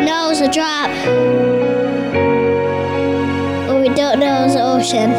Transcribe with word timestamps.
we 0.00 0.06
know 0.06 0.30
it's 0.30 0.40
a 0.40 0.50
drop, 0.50 0.88
but 3.66 3.80
we 3.82 3.94
don't 3.94 4.18
know 4.18 4.44
it's 4.46 4.54
an 4.54 4.62
ocean. 4.62 5.10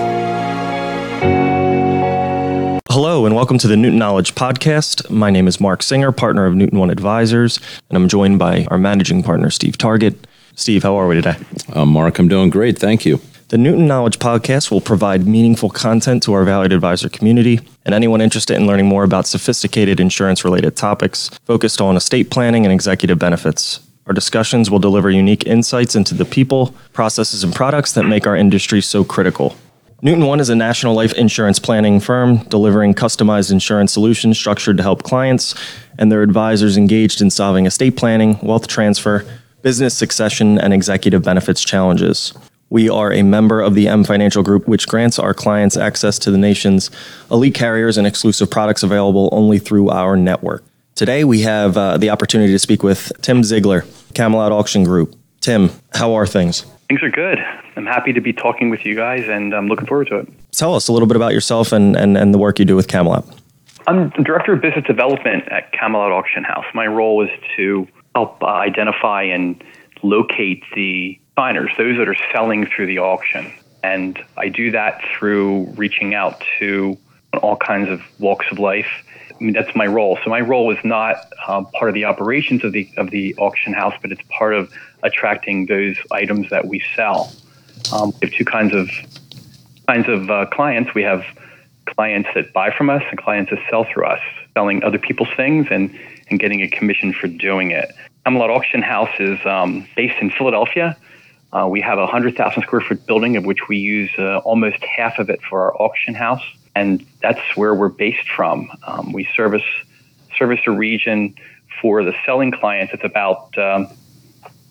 Hello, 2.89 3.27
and 3.27 3.35
welcome 3.35 3.59
to 3.59 3.67
the 3.67 3.77
Newton 3.77 3.99
Knowledge 3.99 4.33
Podcast. 4.33 5.07
My 5.11 5.29
name 5.29 5.47
is 5.47 5.61
Mark 5.61 5.83
Singer, 5.83 6.11
partner 6.11 6.47
of 6.47 6.55
Newton 6.55 6.79
One 6.79 6.89
Advisors, 6.89 7.59
and 7.89 7.95
I'm 7.95 8.07
joined 8.07 8.39
by 8.39 8.65
our 8.71 8.79
managing 8.79 9.21
partner, 9.21 9.51
Steve 9.51 9.77
Target. 9.77 10.25
Steve, 10.55 10.81
how 10.81 10.95
are 10.95 11.07
we 11.07 11.13
today? 11.13 11.35
Uh, 11.71 11.85
Mark, 11.85 12.17
I'm 12.17 12.27
doing 12.27 12.49
great. 12.49 12.79
Thank 12.79 13.05
you. 13.05 13.21
The 13.49 13.59
Newton 13.59 13.85
Knowledge 13.85 14.17
Podcast 14.17 14.71
will 14.71 14.81
provide 14.81 15.27
meaningful 15.27 15.69
content 15.69 16.23
to 16.23 16.33
our 16.33 16.43
valued 16.43 16.73
advisor 16.73 17.07
community 17.09 17.59
and 17.85 17.93
anyone 17.93 18.19
interested 18.19 18.55
in 18.55 18.65
learning 18.65 18.87
more 18.87 19.03
about 19.03 19.27
sophisticated 19.27 19.99
insurance 19.99 20.43
related 20.43 20.75
topics 20.75 21.29
focused 21.45 21.81
on 21.81 21.95
estate 21.95 22.31
planning 22.31 22.65
and 22.65 22.73
executive 22.73 23.19
benefits. 23.19 23.79
Our 24.11 24.13
discussions 24.13 24.69
will 24.69 24.79
deliver 24.79 25.09
unique 25.09 25.47
insights 25.47 25.95
into 25.95 26.13
the 26.13 26.25
people, 26.25 26.75
processes, 26.91 27.45
and 27.45 27.55
products 27.55 27.93
that 27.93 28.03
make 28.03 28.27
our 28.27 28.35
industry 28.35 28.81
so 28.81 29.05
critical. 29.05 29.55
Newton 30.01 30.25
One 30.25 30.41
is 30.41 30.49
a 30.49 30.55
national 30.55 30.95
life 30.95 31.13
insurance 31.13 31.59
planning 31.59 32.01
firm 32.01 32.39
delivering 32.49 32.93
customized 32.93 33.53
insurance 33.53 33.93
solutions 33.93 34.37
structured 34.37 34.75
to 34.75 34.83
help 34.83 35.03
clients 35.03 35.55
and 35.97 36.11
their 36.11 36.23
advisors 36.23 36.75
engaged 36.75 37.21
in 37.21 37.29
solving 37.29 37.65
estate 37.65 37.95
planning, 37.95 38.37
wealth 38.41 38.67
transfer, 38.67 39.25
business 39.61 39.97
succession, 39.97 40.57
and 40.57 40.73
executive 40.73 41.23
benefits 41.23 41.63
challenges. 41.63 42.33
We 42.69 42.89
are 42.89 43.13
a 43.13 43.23
member 43.23 43.61
of 43.61 43.75
the 43.75 43.87
M 43.87 44.03
Financial 44.03 44.43
Group, 44.43 44.67
which 44.67 44.89
grants 44.89 45.19
our 45.19 45.33
clients 45.33 45.77
access 45.77 46.19
to 46.19 46.31
the 46.31 46.37
nation's 46.37 46.91
elite 47.31 47.55
carriers 47.55 47.97
and 47.97 48.05
exclusive 48.05 48.51
products 48.51 48.83
available 48.83 49.29
only 49.31 49.57
through 49.57 49.89
our 49.89 50.17
network. 50.17 50.65
Today, 50.95 51.23
we 51.23 51.41
have 51.41 51.77
uh, 51.77 51.97
the 51.97 52.09
opportunity 52.09 52.51
to 52.51 52.59
speak 52.59 52.83
with 52.83 53.13
Tim 53.21 53.41
Zeigler, 53.43 53.85
Kamelot 54.11 54.51
Auction 54.51 54.83
Group. 54.83 55.15
Tim, 55.41 55.71
how 55.93 56.13
are 56.13 56.27
things? 56.27 56.61
Things 56.87 57.01
are 57.03 57.09
good. 57.09 57.39
I'm 57.75 57.85
happy 57.85 58.13
to 58.13 58.21
be 58.21 58.33
talking 58.33 58.69
with 58.69 58.85
you 58.85 58.95
guys, 58.95 59.27
and 59.27 59.53
I'm 59.53 59.67
looking 59.67 59.87
forward 59.87 60.07
to 60.07 60.17
it. 60.17 60.27
Tell 60.51 60.75
us 60.75 60.87
a 60.87 60.93
little 60.93 61.07
bit 61.07 61.15
about 61.15 61.33
yourself 61.33 61.71
and, 61.71 61.95
and, 61.95 62.17
and 62.17 62.33
the 62.33 62.37
work 62.37 62.59
you 62.59 62.65
do 62.65 62.75
with 62.75 62.87
Kamelot. 62.87 63.25
I'm 63.87 64.09
director 64.09 64.53
of 64.53 64.61
business 64.61 64.85
development 64.85 65.47
at 65.49 65.73
Kamelot 65.73 66.11
Auction 66.11 66.43
House. 66.43 66.65
My 66.73 66.85
role 66.85 67.23
is 67.23 67.31
to 67.55 67.87
help 68.15 68.41
uh, 68.43 68.45
identify 68.45 69.23
and 69.23 69.63
locate 70.03 70.63
the 70.75 71.19
signers, 71.37 71.71
those 71.77 71.97
that 71.97 72.07
are 72.07 72.17
selling 72.31 72.67
through 72.67 72.87
the 72.87 72.99
auction. 72.99 73.51
And 73.83 74.19
I 74.37 74.49
do 74.49 74.71
that 74.71 75.01
through 75.17 75.65
reaching 75.75 76.13
out 76.13 76.43
to 76.59 76.97
all 77.41 77.57
kinds 77.57 77.89
of 77.89 78.01
walks 78.19 78.45
of 78.51 78.59
life. 78.59 78.89
I 79.41 79.43
mean, 79.43 79.53
that's 79.53 79.75
my 79.75 79.87
role. 79.87 80.19
So 80.23 80.29
my 80.29 80.39
role 80.39 80.71
is 80.71 80.77
not 80.83 81.15
um, 81.47 81.65
part 81.71 81.89
of 81.89 81.95
the 81.95 82.05
operations 82.05 82.63
of 82.63 82.73
the 82.73 82.87
of 82.97 83.09
the 83.09 83.33
auction 83.37 83.73
house, 83.73 83.95
but 83.99 84.11
it's 84.11 84.21
part 84.29 84.53
of 84.53 84.71
attracting 85.01 85.65
those 85.65 85.97
items 86.11 86.51
that 86.51 86.67
we 86.67 86.83
sell. 86.95 87.33
Um, 87.91 88.13
we 88.21 88.27
have 88.27 88.35
two 88.37 88.45
kinds 88.45 88.75
of 88.75 88.87
kinds 89.87 90.07
of 90.07 90.29
uh, 90.29 90.45
clients. 90.45 90.93
We 90.93 91.01
have 91.01 91.25
clients 91.87 92.29
that 92.35 92.53
buy 92.53 92.69
from 92.69 92.91
us 92.91 93.01
and 93.09 93.17
clients 93.17 93.49
that 93.49 93.59
sell 93.67 93.83
through 93.91 94.05
us, 94.05 94.21
selling 94.53 94.83
other 94.83 94.99
people's 94.99 95.33
things 95.35 95.65
and 95.71 95.97
and 96.29 96.39
getting 96.39 96.61
a 96.61 96.69
commission 96.69 97.11
for 97.11 97.27
doing 97.27 97.71
it. 97.71 97.91
Kamelot 98.27 98.55
Auction 98.55 98.83
House 98.83 99.19
is 99.19 99.43
um, 99.47 99.87
based 99.95 100.21
in 100.21 100.29
Philadelphia. 100.29 100.95
Uh, 101.51 101.67
we 101.67 101.81
have 101.81 101.97
a 101.97 102.03
100,000 102.03 102.61
square 102.61 102.79
foot 102.81 103.05
building 103.07 103.35
of 103.35 103.43
which 103.43 103.67
we 103.67 103.77
use 103.77 104.11
uh, 104.19 104.37
almost 104.45 104.81
half 104.85 105.17
of 105.17 105.29
it 105.29 105.41
for 105.41 105.63
our 105.63 105.81
auction 105.81 106.13
house, 106.13 106.43
and 106.75 107.05
that's 107.21 107.41
where 107.55 107.75
we're 107.75 107.89
based 107.89 108.29
from. 108.29 108.71
Um, 108.85 109.11
we 109.11 109.27
service 109.35 109.63
service 110.37 110.61
a 110.65 110.71
region 110.71 111.35
for 111.81 112.03
the 112.03 112.13
selling 112.25 112.51
clients. 112.51 112.93
It's 112.93 113.03
about 113.03 113.57
um, 113.57 113.87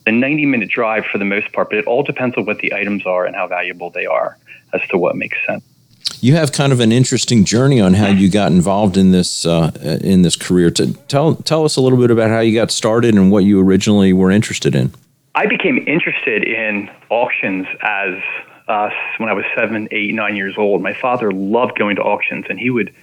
a 0.06 0.12
90 0.12 0.46
minute 0.46 0.68
drive 0.68 1.04
for 1.06 1.18
the 1.18 1.24
most 1.24 1.52
part, 1.52 1.70
but 1.70 1.78
it 1.78 1.86
all 1.86 2.02
depends 2.02 2.36
on 2.36 2.46
what 2.46 2.58
the 2.58 2.72
items 2.72 3.06
are 3.06 3.26
and 3.26 3.34
how 3.36 3.46
valuable 3.46 3.90
they 3.90 4.06
are 4.06 4.36
as 4.72 4.80
to 4.88 4.98
what 4.98 5.16
makes 5.16 5.38
sense. 5.46 5.64
You 6.20 6.34
have 6.34 6.52
kind 6.52 6.72
of 6.72 6.80
an 6.80 6.92
interesting 6.92 7.44
journey 7.44 7.80
on 7.80 7.94
how 7.94 8.08
you 8.08 8.30
got 8.30 8.52
involved 8.52 8.96
in 8.96 9.10
this 9.10 9.46
uh, 9.46 9.70
in 10.02 10.22
this 10.22 10.36
career. 10.36 10.70
To 10.72 10.92
tell 11.08 11.36
tell 11.36 11.64
us 11.64 11.76
a 11.76 11.80
little 11.80 11.98
bit 11.98 12.10
about 12.10 12.30
how 12.30 12.40
you 12.40 12.54
got 12.54 12.70
started 12.70 13.14
and 13.14 13.30
what 13.30 13.44
you 13.44 13.60
originally 13.60 14.12
were 14.12 14.30
interested 14.30 14.74
in. 14.74 14.92
I 15.34 15.46
became 15.46 15.78
interested 15.86 16.44
in 16.44 16.90
auctions 17.08 17.66
as 17.82 18.14
uh, 18.70 18.90
when 19.18 19.28
I 19.28 19.32
was 19.32 19.44
seven, 19.56 19.88
eight, 19.90 20.14
nine 20.14 20.36
years 20.36 20.56
old. 20.56 20.80
My 20.80 20.94
father 20.94 21.32
loved 21.32 21.76
going 21.76 21.96
to 21.96 22.02
auctions, 22.02 22.46
and 22.48 22.58
he 22.58 22.70
would 22.70 22.94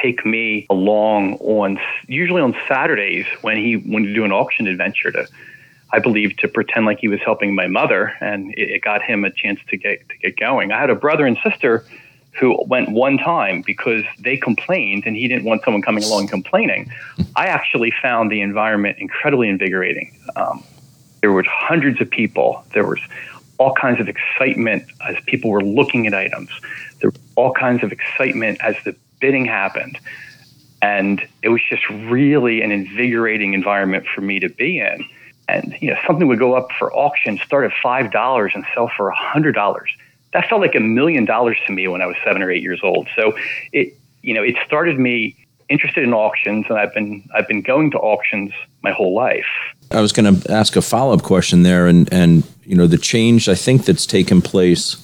take 0.00 0.24
me 0.24 0.66
along 0.70 1.34
on 1.38 1.80
usually 2.06 2.40
on 2.40 2.54
Saturdays 2.68 3.26
when 3.42 3.56
he 3.56 3.76
wanted 3.76 4.08
to 4.08 4.14
do 4.14 4.24
an 4.24 4.32
auction 4.32 4.66
adventure 4.66 5.10
to. 5.10 5.26
I 5.92 6.00
believe 6.00 6.36
to 6.38 6.48
pretend 6.48 6.84
like 6.84 6.98
he 6.98 7.08
was 7.08 7.20
helping 7.20 7.54
my 7.54 7.68
mother, 7.68 8.12
and 8.20 8.52
it, 8.54 8.70
it 8.70 8.82
got 8.82 9.02
him 9.02 9.24
a 9.24 9.30
chance 9.30 9.60
to 9.68 9.76
get 9.76 10.08
to 10.08 10.16
get 10.18 10.36
going. 10.36 10.72
I 10.72 10.80
had 10.80 10.90
a 10.90 10.96
brother 10.96 11.26
and 11.26 11.38
sister 11.42 11.84
who 12.38 12.62
went 12.66 12.90
one 12.90 13.18
time 13.18 13.62
because 13.62 14.04
they 14.18 14.36
complained 14.36 15.04
and 15.06 15.16
he 15.16 15.26
didn't 15.26 15.44
want 15.44 15.62
someone 15.64 15.82
coming 15.82 16.04
along 16.04 16.28
complaining. 16.28 16.92
I 17.34 17.46
actually 17.46 17.92
found 18.02 18.30
the 18.30 18.42
environment 18.42 18.98
incredibly 18.98 19.48
invigorating. 19.48 20.14
Um, 20.36 20.62
there 21.22 21.32
were 21.32 21.44
hundreds 21.48 22.00
of 22.00 22.10
people. 22.10 22.62
There 22.74 22.86
was 22.86 23.00
all 23.58 23.72
kinds 23.74 24.00
of 24.00 24.08
excitement 24.08 24.84
as 25.08 25.16
people 25.26 25.50
were 25.50 25.62
looking 25.62 26.06
at 26.06 26.14
items. 26.14 26.50
There 27.00 27.10
was 27.10 27.20
all 27.36 27.52
kinds 27.52 27.82
of 27.82 27.92
excitement 27.92 28.58
as 28.60 28.76
the 28.84 28.94
bidding 29.20 29.46
happened. 29.46 29.98
And 30.82 31.26
it 31.42 31.48
was 31.48 31.60
just 31.68 31.88
really 31.88 32.60
an 32.62 32.70
invigorating 32.70 33.54
environment 33.54 34.06
for 34.06 34.20
me 34.20 34.40
to 34.40 34.48
be 34.48 34.78
in. 34.78 35.04
And 35.48 35.76
you 35.80 35.90
know, 35.90 35.98
something 36.06 36.26
would 36.28 36.38
go 36.38 36.54
up 36.54 36.68
for 36.78 36.92
auction, 36.92 37.38
start 37.38 37.70
at 37.70 37.76
five 37.82 38.10
dollars 38.10 38.52
and 38.54 38.64
sell 38.74 38.90
for 38.96 39.08
a 39.08 39.14
hundred 39.14 39.52
dollars. 39.52 39.90
That 40.32 40.48
felt 40.48 40.60
like 40.60 40.74
a 40.74 40.80
million 40.80 41.24
dollars 41.24 41.56
to 41.66 41.72
me 41.72 41.88
when 41.88 42.02
I 42.02 42.06
was 42.06 42.16
seven 42.24 42.42
or 42.42 42.50
eight 42.50 42.62
years 42.62 42.80
old. 42.82 43.08
So 43.16 43.36
it 43.72 43.94
you 44.22 44.34
know, 44.34 44.42
it 44.42 44.56
started 44.66 44.98
me 44.98 45.36
interested 45.68 46.04
in 46.04 46.12
auctions 46.12 46.66
and 46.68 46.78
I've 46.78 46.92
been 46.92 47.28
I've 47.34 47.48
been 47.48 47.62
going 47.62 47.90
to 47.92 47.98
auctions 47.98 48.52
my 48.82 48.92
whole 48.92 49.14
life. 49.14 49.46
I 49.90 50.00
was 50.00 50.12
going 50.12 50.40
to 50.40 50.52
ask 50.52 50.76
a 50.76 50.82
follow 50.82 51.14
up 51.14 51.22
question 51.22 51.62
there, 51.62 51.86
and 51.86 52.12
and 52.12 52.44
you 52.64 52.76
know 52.76 52.86
the 52.86 52.98
change 52.98 53.48
I 53.48 53.54
think 53.54 53.84
that's 53.84 54.06
taken 54.06 54.42
place 54.42 55.02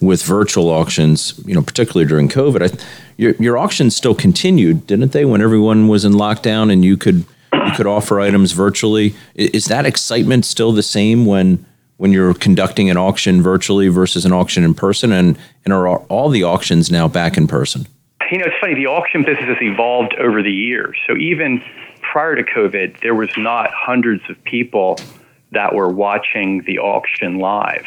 with 0.00 0.22
virtual 0.22 0.70
auctions, 0.70 1.38
you 1.44 1.54
know, 1.54 1.62
particularly 1.62 2.08
during 2.08 2.28
COVID. 2.28 2.70
I, 2.70 2.84
your 3.16 3.32
your 3.38 3.58
auctions 3.58 3.96
still 3.96 4.14
continued, 4.14 4.86
didn't 4.86 5.12
they? 5.12 5.24
When 5.24 5.42
everyone 5.42 5.88
was 5.88 6.04
in 6.04 6.12
lockdown 6.12 6.72
and 6.72 6.84
you 6.84 6.96
could 6.96 7.24
you 7.52 7.72
could 7.76 7.86
offer 7.86 8.20
items 8.20 8.52
virtually. 8.52 9.14
Is 9.34 9.66
that 9.66 9.86
excitement 9.86 10.44
still 10.44 10.72
the 10.72 10.82
same 10.82 11.26
when 11.26 11.64
when 11.96 12.12
you're 12.12 12.34
conducting 12.34 12.88
an 12.88 12.96
auction 12.96 13.42
virtually 13.42 13.88
versus 13.88 14.24
an 14.24 14.32
auction 14.32 14.64
in 14.64 14.74
person? 14.74 15.12
And 15.12 15.38
and 15.64 15.72
are 15.72 15.98
all 16.04 16.30
the 16.30 16.44
auctions 16.44 16.90
now 16.90 17.08
back 17.08 17.36
in 17.36 17.46
person? 17.46 17.86
You 18.30 18.38
know, 18.38 18.44
it's 18.46 18.56
funny. 18.60 18.74
The 18.74 18.86
auction 18.86 19.24
business 19.24 19.48
has 19.48 19.58
evolved 19.60 20.14
over 20.14 20.42
the 20.42 20.52
years. 20.52 20.96
So 21.06 21.16
even 21.16 21.62
prior 22.10 22.34
to 22.34 22.42
COVID, 22.42 23.00
there 23.02 23.14
was 23.14 23.30
not 23.36 23.70
hundreds 23.72 24.28
of 24.28 24.42
people 24.42 24.98
that 25.52 25.74
were 25.74 25.88
watching 25.88 26.62
the 26.62 26.80
auction 26.80 27.38
live. 27.38 27.86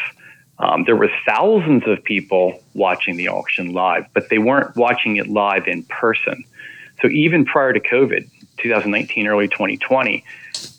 Um, 0.59 0.85
there 0.85 0.95
were 0.95 1.11
thousands 1.25 1.83
of 1.87 2.01
people 2.05 2.63
watching 2.73 3.17
the 3.17 3.27
auction 3.27 3.73
live, 3.73 4.05
but 4.13 4.29
they 4.29 4.37
weren't 4.37 4.77
watching 4.77 5.17
it 5.17 5.27
live 5.27 5.67
in 5.67 5.83
person. 5.83 6.45
So 7.01 7.09
even 7.09 7.43
prior 7.43 7.73
to 7.73 7.81
COVID, 7.81 8.29
2019, 8.59 9.27
early 9.27 9.49
2020, 9.49 10.23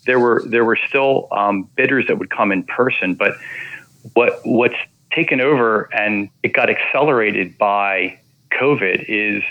there 0.07 0.19
were 0.19 0.41
there 0.47 0.65
were 0.65 0.79
still 0.87 1.27
um, 1.31 1.69
bidders 1.75 2.07
that 2.07 2.17
would 2.17 2.31
come 2.31 2.51
in 2.51 2.63
person. 2.63 3.13
But 3.13 3.37
what 4.13 4.39
what's 4.43 4.75
taken 5.11 5.39
over 5.39 5.93
and 5.93 6.29
it 6.41 6.53
got 6.53 6.71
accelerated 6.71 7.59
by 7.59 8.19
COVID 8.59 9.05
is 9.07 9.43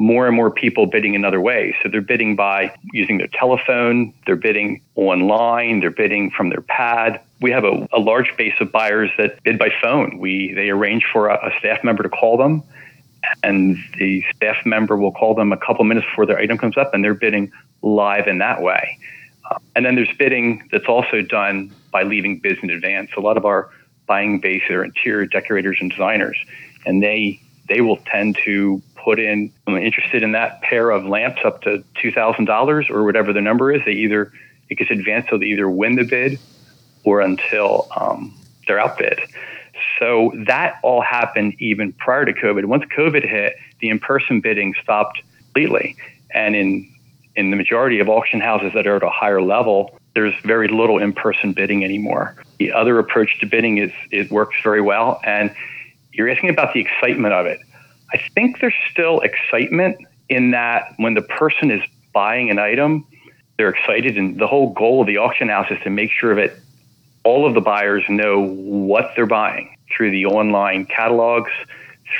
more 0.00 0.26
and 0.26 0.34
more 0.34 0.50
people 0.50 0.86
bidding 0.86 1.14
another 1.14 1.42
way. 1.42 1.76
So 1.82 1.90
they're 1.90 2.00
bidding 2.00 2.34
by 2.34 2.74
using 2.94 3.18
their 3.18 3.28
telephone, 3.28 4.14
they're 4.24 4.34
bidding 4.34 4.80
online, 4.94 5.80
they're 5.80 5.90
bidding 5.90 6.30
from 6.30 6.48
their 6.48 6.62
pad. 6.62 7.20
We 7.42 7.50
have 7.50 7.64
a, 7.64 7.86
a 7.92 7.98
large 7.98 8.34
base 8.38 8.54
of 8.60 8.72
buyers 8.72 9.10
that 9.18 9.42
bid 9.42 9.58
by 9.58 9.68
phone. 9.82 10.18
We 10.18 10.54
they 10.54 10.70
arrange 10.70 11.04
for 11.12 11.28
a, 11.28 11.34
a 11.34 11.50
staff 11.58 11.84
member 11.84 12.02
to 12.02 12.08
call 12.08 12.38
them, 12.38 12.62
and 13.42 13.76
the 13.98 14.24
staff 14.34 14.64
member 14.64 14.96
will 14.96 15.12
call 15.12 15.34
them 15.34 15.52
a 15.52 15.58
couple 15.58 15.84
minutes 15.84 16.06
before 16.06 16.24
their 16.24 16.38
item 16.38 16.56
comes 16.56 16.78
up, 16.78 16.94
and 16.94 17.04
they're 17.04 17.12
bidding 17.12 17.52
live 17.82 18.26
in 18.26 18.38
that 18.38 18.62
way. 18.62 18.98
Uh, 19.50 19.58
and 19.76 19.84
then 19.84 19.96
there's 19.96 20.16
bidding 20.18 20.66
that's 20.72 20.86
also 20.86 21.20
done 21.20 21.70
by 21.92 22.04
leaving 22.04 22.38
bids 22.38 22.58
in 22.62 22.70
advance. 22.70 23.10
A 23.18 23.20
lot 23.20 23.36
of 23.36 23.44
our 23.44 23.68
buying 24.06 24.40
base 24.40 24.62
are 24.70 24.82
interior 24.82 25.26
decorators 25.26 25.76
and 25.78 25.90
designers, 25.90 26.38
and 26.86 27.02
they 27.02 27.38
they 27.68 27.82
will 27.82 27.98
tend 27.98 28.38
to 28.46 28.82
put 29.04 29.18
in, 29.18 29.52
I'm 29.66 29.76
interested 29.76 30.22
in 30.22 30.32
that 30.32 30.62
pair 30.62 30.90
of 30.90 31.04
lamps 31.04 31.40
up 31.44 31.62
to 31.62 31.84
$2,000 32.02 32.90
or 32.90 33.04
whatever 33.04 33.32
the 33.32 33.40
number 33.40 33.72
is. 33.72 33.82
They 33.84 33.92
either, 33.92 34.32
it 34.68 34.76
gets 34.76 34.90
advanced 34.90 35.30
so 35.30 35.38
they 35.38 35.46
either 35.46 35.68
win 35.68 35.96
the 35.96 36.04
bid 36.04 36.38
or 37.04 37.20
until 37.20 37.88
um, 37.96 38.36
they're 38.66 38.80
outbid. 38.80 39.20
So 39.98 40.32
that 40.46 40.78
all 40.82 41.00
happened 41.00 41.54
even 41.58 41.92
prior 41.92 42.24
to 42.24 42.32
COVID. 42.32 42.64
Once 42.66 42.84
COVID 42.96 43.28
hit, 43.28 43.56
the 43.80 43.88
in-person 43.88 44.40
bidding 44.40 44.74
stopped 44.82 45.22
completely. 45.38 45.96
And 46.32 46.54
in 46.54 46.88
in 47.36 47.50
the 47.50 47.56
majority 47.56 48.00
of 48.00 48.08
auction 48.08 48.40
houses 48.40 48.72
that 48.74 48.86
are 48.86 48.96
at 48.96 49.02
a 49.02 49.08
higher 49.08 49.40
level, 49.40 49.96
there's 50.14 50.34
very 50.42 50.68
little 50.68 50.98
in-person 50.98 51.52
bidding 51.52 51.84
anymore. 51.84 52.36
The 52.58 52.72
other 52.72 52.98
approach 52.98 53.38
to 53.40 53.46
bidding 53.46 53.78
is 53.78 53.92
it 54.10 54.30
works 54.30 54.56
very 54.62 54.80
well, 54.80 55.20
and 55.24 55.54
you're 56.12 56.28
asking 56.28 56.50
about 56.50 56.74
the 56.74 56.80
excitement 56.80 57.32
of 57.32 57.46
it. 57.46 57.60
I 58.12 58.18
think 58.34 58.60
there's 58.60 58.74
still 58.90 59.20
excitement 59.20 59.98
in 60.28 60.52
that 60.52 60.94
when 60.96 61.14
the 61.14 61.22
person 61.22 61.70
is 61.70 61.82
buying 62.12 62.50
an 62.50 62.58
item, 62.58 63.06
they're 63.56 63.68
excited, 63.68 64.16
and 64.16 64.38
the 64.38 64.46
whole 64.46 64.72
goal 64.72 65.02
of 65.02 65.06
the 65.06 65.18
auction 65.18 65.48
house 65.48 65.70
is 65.70 65.78
to 65.84 65.90
make 65.90 66.10
sure 66.10 66.34
that 66.34 66.52
all 67.24 67.46
of 67.46 67.54
the 67.54 67.60
buyers 67.60 68.02
know 68.08 68.40
what 68.40 69.12
they're 69.14 69.26
buying 69.26 69.76
through 69.94 70.10
the 70.10 70.26
online 70.26 70.86
catalogs, 70.86 71.50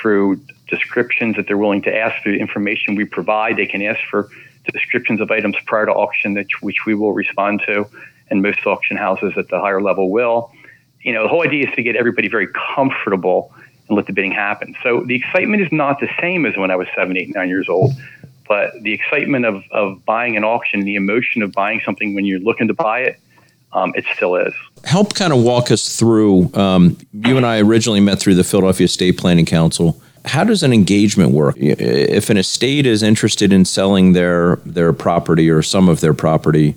through 0.00 0.40
descriptions 0.68 1.36
that 1.36 1.46
they're 1.46 1.56
willing 1.56 1.82
to 1.82 1.96
ask, 1.96 2.22
through 2.22 2.34
information 2.34 2.94
we 2.94 3.04
provide. 3.04 3.56
They 3.56 3.66
can 3.66 3.82
ask 3.82 4.00
for 4.10 4.28
descriptions 4.70 5.20
of 5.20 5.30
items 5.30 5.56
prior 5.66 5.86
to 5.86 5.92
auction, 5.92 6.34
that, 6.34 6.46
which 6.60 6.84
we 6.86 6.94
will 6.94 7.12
respond 7.12 7.62
to, 7.66 7.86
and 8.28 8.42
most 8.42 8.66
auction 8.66 8.96
houses 8.96 9.32
at 9.36 9.48
the 9.48 9.58
higher 9.58 9.80
level 9.80 10.10
will. 10.10 10.52
You 11.02 11.14
know, 11.14 11.22
the 11.22 11.28
whole 11.28 11.42
idea 11.42 11.68
is 11.68 11.74
to 11.74 11.82
get 11.82 11.96
everybody 11.96 12.28
very 12.28 12.48
comfortable 12.74 13.52
and 13.90 13.96
let 13.96 14.06
the 14.06 14.12
bidding 14.12 14.32
happen. 14.32 14.74
So 14.82 15.02
the 15.02 15.14
excitement 15.14 15.62
is 15.62 15.70
not 15.70 16.00
the 16.00 16.08
same 16.20 16.46
as 16.46 16.56
when 16.56 16.70
I 16.70 16.76
was 16.76 16.88
seven, 16.96 17.16
eight, 17.16 17.34
nine 17.34 17.48
years 17.48 17.68
old. 17.68 17.92
But 18.48 18.72
the 18.82 18.92
excitement 18.92 19.44
of, 19.44 19.62
of 19.70 20.04
buying 20.04 20.36
an 20.36 20.44
auction, 20.44 20.80
the 20.80 20.96
emotion 20.96 21.42
of 21.42 21.52
buying 21.52 21.80
something 21.84 22.14
when 22.14 22.24
you're 22.24 22.40
looking 22.40 22.66
to 22.68 22.74
buy 22.74 23.00
it, 23.00 23.20
um, 23.72 23.92
it 23.94 24.04
still 24.16 24.34
is. 24.34 24.52
Help 24.84 25.14
kind 25.14 25.32
of 25.32 25.42
walk 25.42 25.70
us 25.70 25.96
through. 25.96 26.52
Um, 26.54 26.98
you 27.12 27.36
and 27.36 27.46
I 27.46 27.60
originally 27.60 28.00
met 28.00 28.18
through 28.18 28.34
the 28.34 28.42
Philadelphia 28.42 28.86
Estate 28.86 29.18
Planning 29.18 29.46
Council. 29.46 30.00
How 30.24 30.42
does 30.42 30.62
an 30.62 30.72
engagement 30.72 31.30
work? 31.30 31.54
If 31.58 32.28
an 32.28 32.36
estate 32.36 32.86
is 32.86 33.02
interested 33.02 33.52
in 33.52 33.64
selling 33.64 34.12
their 34.12 34.56
their 34.66 34.92
property 34.92 35.48
or 35.48 35.62
some 35.62 35.88
of 35.88 36.00
their 36.00 36.12
property, 36.12 36.74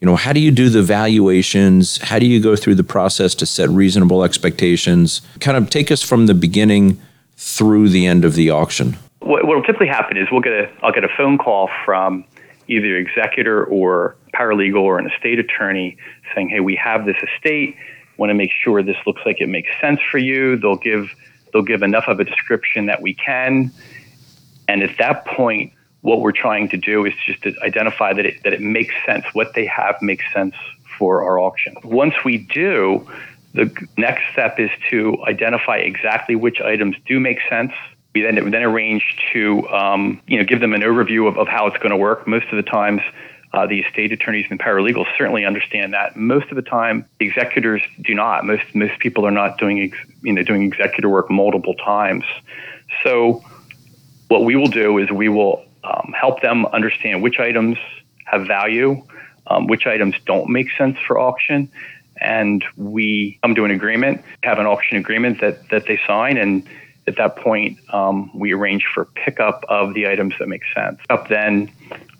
you 0.00 0.06
know, 0.06 0.16
how 0.16 0.32
do 0.32 0.40
you 0.40 0.50
do 0.50 0.68
the 0.68 0.82
valuations? 0.82 1.98
How 1.98 2.18
do 2.18 2.26
you 2.26 2.40
go 2.40 2.54
through 2.54 2.74
the 2.74 2.84
process 2.84 3.34
to 3.36 3.46
set 3.46 3.68
reasonable 3.70 4.24
expectations? 4.24 5.22
Kind 5.40 5.56
of 5.56 5.70
take 5.70 5.90
us 5.90 6.02
from 6.02 6.26
the 6.26 6.34
beginning 6.34 7.00
through 7.36 7.88
the 7.88 8.06
end 8.06 8.24
of 8.24 8.34
the 8.34 8.50
auction. 8.50 8.96
What 9.20 9.46
will 9.46 9.62
typically 9.62 9.88
happen 9.88 10.16
is 10.16 10.28
we'll 10.30 10.42
get 10.42 10.52
a 10.52 10.70
I'll 10.82 10.92
get 10.92 11.04
a 11.04 11.08
phone 11.16 11.38
call 11.38 11.70
from 11.84 12.24
either 12.68 12.96
executor 12.96 13.64
or 13.64 14.16
paralegal 14.34 14.80
or 14.80 14.98
an 14.98 15.10
estate 15.10 15.38
attorney 15.38 15.96
saying, 16.34 16.50
"Hey, 16.50 16.60
we 16.60 16.76
have 16.76 17.06
this 17.06 17.16
estate. 17.22 17.76
Want 18.18 18.30
to 18.30 18.34
make 18.34 18.50
sure 18.52 18.82
this 18.82 18.96
looks 19.06 19.22
like 19.24 19.40
it 19.40 19.48
makes 19.48 19.70
sense 19.80 20.00
for 20.10 20.18
you." 20.18 20.56
They'll 20.56 20.76
give 20.76 21.10
they'll 21.52 21.62
give 21.62 21.82
enough 21.82 22.04
of 22.06 22.20
a 22.20 22.24
description 22.24 22.86
that 22.86 23.00
we 23.00 23.14
can, 23.14 23.70
and 24.68 24.82
at 24.82 24.96
that 24.98 25.24
point, 25.24 25.72
what 26.02 26.20
we're 26.20 26.32
trying 26.32 26.68
to 26.68 26.76
do 26.76 27.04
is 27.04 27.14
just 27.24 27.42
to 27.42 27.54
identify 27.62 28.12
that 28.12 28.26
it 28.26 28.42
that 28.44 28.52
it 28.52 28.60
makes 28.60 28.94
sense. 29.04 29.24
What 29.32 29.54
they 29.54 29.66
have 29.66 29.96
makes 30.00 30.24
sense 30.32 30.54
for 30.98 31.22
our 31.22 31.38
auction. 31.38 31.74
Once 31.82 32.14
we 32.24 32.38
do, 32.38 33.06
the 33.52 33.70
next 33.96 34.22
step 34.32 34.58
is 34.58 34.70
to 34.90 35.22
identify 35.26 35.76
exactly 35.76 36.36
which 36.36 36.60
items 36.60 36.96
do 37.06 37.20
make 37.20 37.38
sense 37.48 37.72
we 38.16 38.22
then 38.22 38.50
then 38.50 38.62
arrange 38.62 39.04
to 39.34 39.68
um, 39.68 40.22
you 40.26 40.38
know 40.38 40.44
give 40.44 40.60
them 40.60 40.72
an 40.72 40.80
overview 40.80 41.28
of, 41.28 41.36
of 41.36 41.48
how 41.48 41.66
it's 41.66 41.76
going 41.76 41.90
to 41.90 41.98
work. 41.98 42.26
Most 42.26 42.46
of 42.46 42.56
the 42.56 42.62
times, 42.62 43.02
uh, 43.52 43.66
the 43.66 43.80
estate 43.80 44.10
attorneys 44.10 44.46
and 44.48 44.58
paralegals 44.58 45.06
certainly 45.18 45.44
understand 45.44 45.92
that. 45.92 46.16
Most 46.16 46.48
of 46.48 46.56
the 46.56 46.62
time, 46.62 47.04
the 47.18 47.26
executors 47.26 47.82
do 48.00 48.14
not. 48.14 48.46
Most 48.46 48.74
most 48.74 48.98
people 49.00 49.26
are 49.26 49.30
not 49.30 49.58
doing 49.58 49.80
ex, 49.80 49.98
you 50.22 50.32
know 50.32 50.42
doing 50.42 50.62
executor 50.62 51.10
work 51.10 51.30
multiple 51.30 51.74
times. 51.74 52.24
So, 53.04 53.44
what 54.28 54.44
we 54.44 54.56
will 54.56 54.72
do 54.84 54.96
is 54.96 55.10
we 55.10 55.28
will 55.28 55.65
um, 55.86 56.14
help 56.18 56.42
them 56.42 56.66
understand 56.66 57.22
which 57.22 57.38
items 57.38 57.78
have 58.24 58.46
value, 58.46 59.02
um, 59.46 59.66
which 59.66 59.86
items 59.86 60.14
don't 60.26 60.48
make 60.48 60.66
sense 60.76 60.98
for 61.06 61.18
auction, 61.18 61.70
and 62.20 62.64
we 62.76 63.38
come 63.42 63.54
to 63.54 63.64
an 63.64 63.70
agreement, 63.70 64.22
have 64.42 64.58
an 64.58 64.66
auction 64.66 64.96
agreement 64.96 65.40
that 65.40 65.68
that 65.70 65.86
they 65.86 65.98
sign 66.06 66.36
and 66.36 66.66
at 67.06 67.16
that 67.16 67.36
point, 67.36 67.78
um, 67.90 68.30
we 68.34 68.52
arrange 68.52 68.84
for 68.92 69.04
pickup 69.04 69.64
of 69.68 69.94
the 69.94 70.08
items 70.08 70.34
that 70.38 70.48
make 70.48 70.62
sense. 70.74 70.98
Up 71.08 71.28
then, 71.28 71.70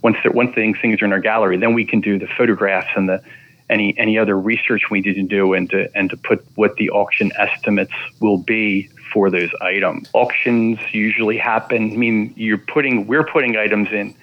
once 0.02 0.16
once 0.26 0.54
things 0.54 0.78
things 0.80 1.02
are 1.02 1.04
in 1.04 1.12
our 1.12 1.20
gallery, 1.20 1.56
then 1.56 1.74
we 1.74 1.84
can 1.84 2.00
do 2.00 2.18
the 2.18 2.28
photographs 2.38 2.88
and 2.94 3.08
the 3.08 3.22
any 3.68 3.98
any 3.98 4.16
other 4.16 4.38
research 4.38 4.82
we 4.90 5.00
need 5.00 5.14
to 5.14 5.22
do 5.22 5.54
and 5.54 5.70
to 5.70 5.90
and 5.96 6.10
to 6.10 6.16
put 6.16 6.44
what 6.54 6.76
the 6.76 6.90
auction 6.90 7.32
estimates 7.36 7.92
will 8.20 8.38
be 8.38 8.88
for 9.12 9.30
those 9.30 9.50
items. 9.60 10.08
Auctions 10.12 10.78
usually 10.92 11.38
happen. 11.38 11.92
I 11.92 11.96
mean, 11.96 12.32
you're 12.36 12.58
putting 12.58 13.06
we're 13.06 13.24
putting 13.24 13.56
items 13.56 13.88
in 13.92 14.14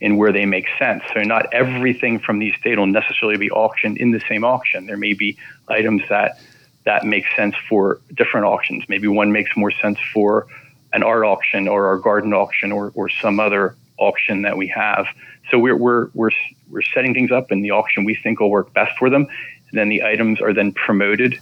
in 0.00 0.16
where 0.16 0.32
they 0.32 0.44
make 0.44 0.66
sense. 0.78 1.02
So 1.14 1.22
not 1.22 1.46
everything 1.52 2.18
from 2.18 2.40
the 2.40 2.48
estate 2.48 2.76
will 2.76 2.86
necessarily 2.86 3.38
be 3.38 3.50
auctioned 3.52 3.98
in 3.98 4.10
the 4.10 4.20
same 4.28 4.44
auction. 4.44 4.86
There 4.86 4.96
may 4.96 5.12
be 5.12 5.38
items 5.68 6.02
that 6.08 6.40
that 6.84 7.04
makes 7.04 7.28
sense 7.36 7.54
for 7.68 8.00
different 8.14 8.46
auctions. 8.46 8.84
Maybe 8.88 9.06
one 9.06 9.30
makes 9.32 9.56
more 9.56 9.70
sense 9.70 9.98
for 10.12 10.48
an 10.92 11.02
art 11.02 11.24
auction 11.24 11.68
or 11.68 11.86
our 11.86 11.98
garden 11.98 12.34
auction 12.34 12.72
or, 12.72 12.92
or 12.94 13.08
some 13.08 13.40
other 13.40 13.76
auction 13.98 14.42
that 14.42 14.56
we 14.56 14.66
have. 14.68 15.06
So 15.50 15.58
we're, 15.58 15.76
we're, 15.76 16.08
we're, 16.14 16.30
we're 16.68 16.82
setting 16.82 17.14
things 17.14 17.30
up 17.30 17.52
in 17.52 17.62
the 17.62 17.70
auction 17.70 18.04
we 18.04 18.14
think 18.14 18.40
will 18.40 18.50
work 18.50 18.72
best 18.72 18.98
for 18.98 19.10
them. 19.10 19.26
And 19.70 19.78
then 19.78 19.88
the 19.88 20.02
items 20.02 20.40
are 20.40 20.52
then 20.52 20.72
promoted 20.72 21.38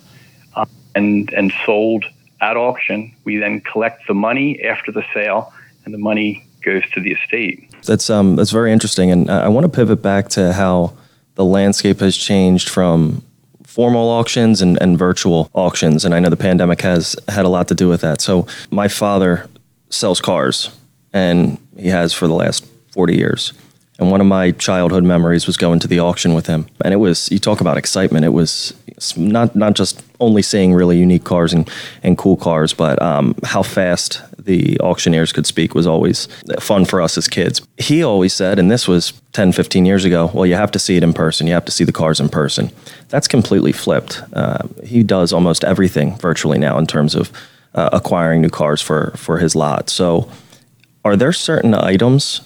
uh, 0.54 0.66
and, 0.94 1.32
and 1.32 1.52
sold 1.64 2.04
at 2.40 2.56
auction. 2.56 3.14
We 3.24 3.38
then 3.38 3.60
collect 3.60 4.06
the 4.06 4.14
money 4.14 4.62
after 4.62 4.92
the 4.92 5.04
sale, 5.14 5.52
and 5.84 5.94
the 5.94 5.98
money 5.98 6.46
goes 6.62 6.82
to 6.92 7.00
the 7.00 7.12
estate. 7.12 7.70
That's 7.84 8.10
um 8.10 8.36
that's 8.36 8.50
very 8.50 8.72
interesting, 8.72 9.10
and 9.10 9.30
I 9.30 9.48
want 9.48 9.64
to 9.64 9.68
pivot 9.68 10.02
back 10.02 10.28
to 10.30 10.52
how 10.52 10.94
the 11.34 11.44
landscape 11.44 12.00
has 12.00 12.16
changed 12.16 12.68
from 12.68 13.22
formal 13.64 14.08
auctions 14.10 14.60
and, 14.60 14.76
and 14.82 14.98
virtual 14.98 15.48
auctions. 15.54 16.04
And 16.04 16.12
I 16.12 16.18
know 16.18 16.28
the 16.28 16.36
pandemic 16.36 16.80
has 16.82 17.14
had 17.28 17.44
a 17.44 17.48
lot 17.48 17.68
to 17.68 17.74
do 17.74 17.88
with 17.88 18.00
that. 18.00 18.20
So 18.20 18.46
my 18.70 18.88
father 18.88 19.48
sells 19.90 20.20
cars, 20.20 20.70
and 21.12 21.56
he 21.78 21.88
has 21.88 22.12
for 22.12 22.26
the 22.26 22.34
last 22.34 22.66
40 22.92 23.16
years. 23.16 23.52
And 23.98 24.10
one 24.10 24.20
of 24.20 24.26
my 24.26 24.50
childhood 24.52 25.04
memories 25.04 25.46
was 25.46 25.56
going 25.56 25.78
to 25.80 25.88
the 25.88 26.00
auction 26.00 26.34
with 26.34 26.46
him. 26.46 26.66
And 26.84 26.92
it 26.92 26.96
was, 26.96 27.30
you 27.30 27.38
talk 27.38 27.60
about 27.60 27.76
excitement, 27.76 28.24
it 28.24 28.30
was 28.30 28.74
not, 29.16 29.56
not 29.56 29.74
just 29.74 30.02
only 30.20 30.42
seeing 30.42 30.74
really 30.74 30.98
unique 30.98 31.24
cars 31.24 31.52
and, 31.52 31.70
and 32.02 32.16
cool 32.18 32.36
cars, 32.36 32.74
but 32.74 33.00
um, 33.00 33.34
how 33.44 33.62
fast 33.62 34.22
the 34.38 34.78
auctioneers 34.80 35.32
could 35.32 35.46
speak 35.46 35.74
was 35.74 35.86
always 35.86 36.26
fun 36.60 36.84
for 36.84 37.00
us 37.00 37.16
as 37.18 37.28
kids. 37.28 37.62
He 37.78 38.02
always 38.02 38.32
said, 38.32 38.58
and 38.58 38.70
this 38.70 38.86
was 38.86 39.12
10, 39.32 39.52
15 39.52 39.86
years 39.86 40.04
ago, 40.04 40.30
well, 40.34 40.46
you 40.46 40.54
have 40.54 40.70
to 40.72 40.78
see 40.78 40.96
it 40.96 41.02
in 41.02 41.12
person. 41.12 41.46
You 41.46 41.54
have 41.54 41.64
to 41.66 41.72
see 41.72 41.84
the 41.84 41.92
cars 41.92 42.20
in 42.20 42.28
person. 42.28 42.70
That's 43.08 43.28
completely 43.28 43.72
flipped. 43.72 44.22
Uh, 44.32 44.68
he 44.84 45.02
does 45.02 45.32
almost 45.32 45.64
everything 45.64 46.16
virtually 46.16 46.58
now 46.58 46.78
in 46.78 46.86
terms 46.86 47.14
of 47.14 47.30
uh, 47.74 47.90
acquiring 47.92 48.40
new 48.40 48.50
cars 48.50 48.82
for, 48.82 49.12
for 49.16 49.38
his 49.38 49.54
lot. 49.54 49.90
So, 49.90 50.30
are 51.02 51.16
there 51.16 51.32
certain 51.32 51.72
items 51.72 52.42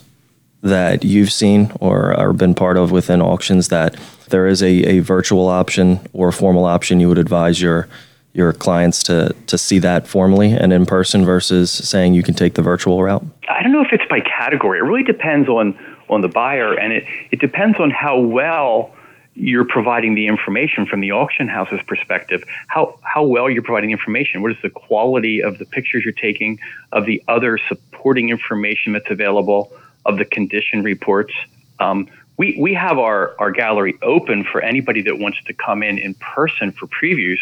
that 0.65 1.05
you've 1.05 1.31
seen 1.31 1.71
or, 1.79 2.19
or 2.19 2.33
been 2.33 2.55
part 2.55 2.79
of 2.79 2.91
within 2.91 3.21
auctions 3.21 3.69
that 3.69 3.97
there 4.31 4.47
is 4.47 4.63
a, 4.63 4.83
a 4.85 4.99
virtual 5.01 5.47
option 5.47 6.01
or 6.15 6.29
a 6.29 6.33
formal 6.33 6.65
option 6.65 7.01
you 7.01 7.09
would 7.09 7.19
advise 7.19 7.61
your 7.61 7.87
your 8.33 8.53
clients 8.53 9.03
to 9.05 9.33
to 9.47 9.57
see 9.57 9.79
that 9.79 10.09
formally 10.09 10.53
and 10.53 10.73
in 10.73 10.87
person 10.87 11.25
versus 11.25 11.71
saying 11.71 12.15
you 12.15 12.23
can 12.23 12.35
take 12.35 12.55
the 12.55 12.63
virtual 12.63 13.03
route? 13.03 13.25
I 13.49 13.63
don't 13.63 13.73
know 13.73 13.83
if 13.83 13.93
it's 13.93 14.09
by 14.09 14.21
category. 14.21 14.79
It 14.79 14.83
really 14.83 15.05
depends 15.05 15.49
on 15.49 15.79
on 16.09 16.23
the 16.23 16.29
buyer 16.29 16.75
and 16.79 16.93
it, 16.95 17.05
it 17.31 17.41
depends 17.41 17.79
on 17.79 17.91
how 17.91 18.19
well 18.19 18.91
you're 19.35 19.65
providing 19.67 20.15
the 20.15 20.27
information 20.29 20.87
from 20.87 21.01
the 21.01 21.11
auction 21.13 21.47
house's 21.47 21.81
perspective. 21.87 22.43
How 22.69 22.99
how 23.03 23.23
well 23.23 23.51
you're 23.51 23.63
providing 23.63 23.91
information. 23.91 24.41
What 24.41 24.53
is 24.53 24.59
the 24.63 24.71
quality 24.71 25.43
of 25.43 25.59
the 25.59 25.67
pictures 25.67 26.05
you're 26.05 26.13
taking, 26.13 26.59
of 26.93 27.05
the 27.05 27.23
other 27.29 27.59
supporting 27.69 28.31
information 28.31 28.95
that's 28.95 29.11
available? 29.11 29.71
Of 30.07 30.19
the 30.19 30.25
condition 30.25 30.83
reports. 30.83 31.33
Um, 31.81 32.09
we, 32.37 32.57
we 32.61 32.75
have 32.75 32.99
our, 32.99 33.35
our 33.39 33.51
gallery 33.51 33.97
open 34.03 34.45
for 34.45 34.61
anybody 34.61 35.03
that 35.03 35.19
wants 35.19 35.39
to 35.45 35.55
come 35.55 35.83
in 35.83 35.99
in 35.99 36.15
person 36.15 36.73
for 36.73 36.87
previews 36.87 37.39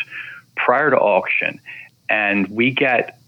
prior 0.56 0.90
to 0.90 0.96
auction. 0.96 1.60
And 2.08 2.48
we 2.48 2.70
get 2.70 3.18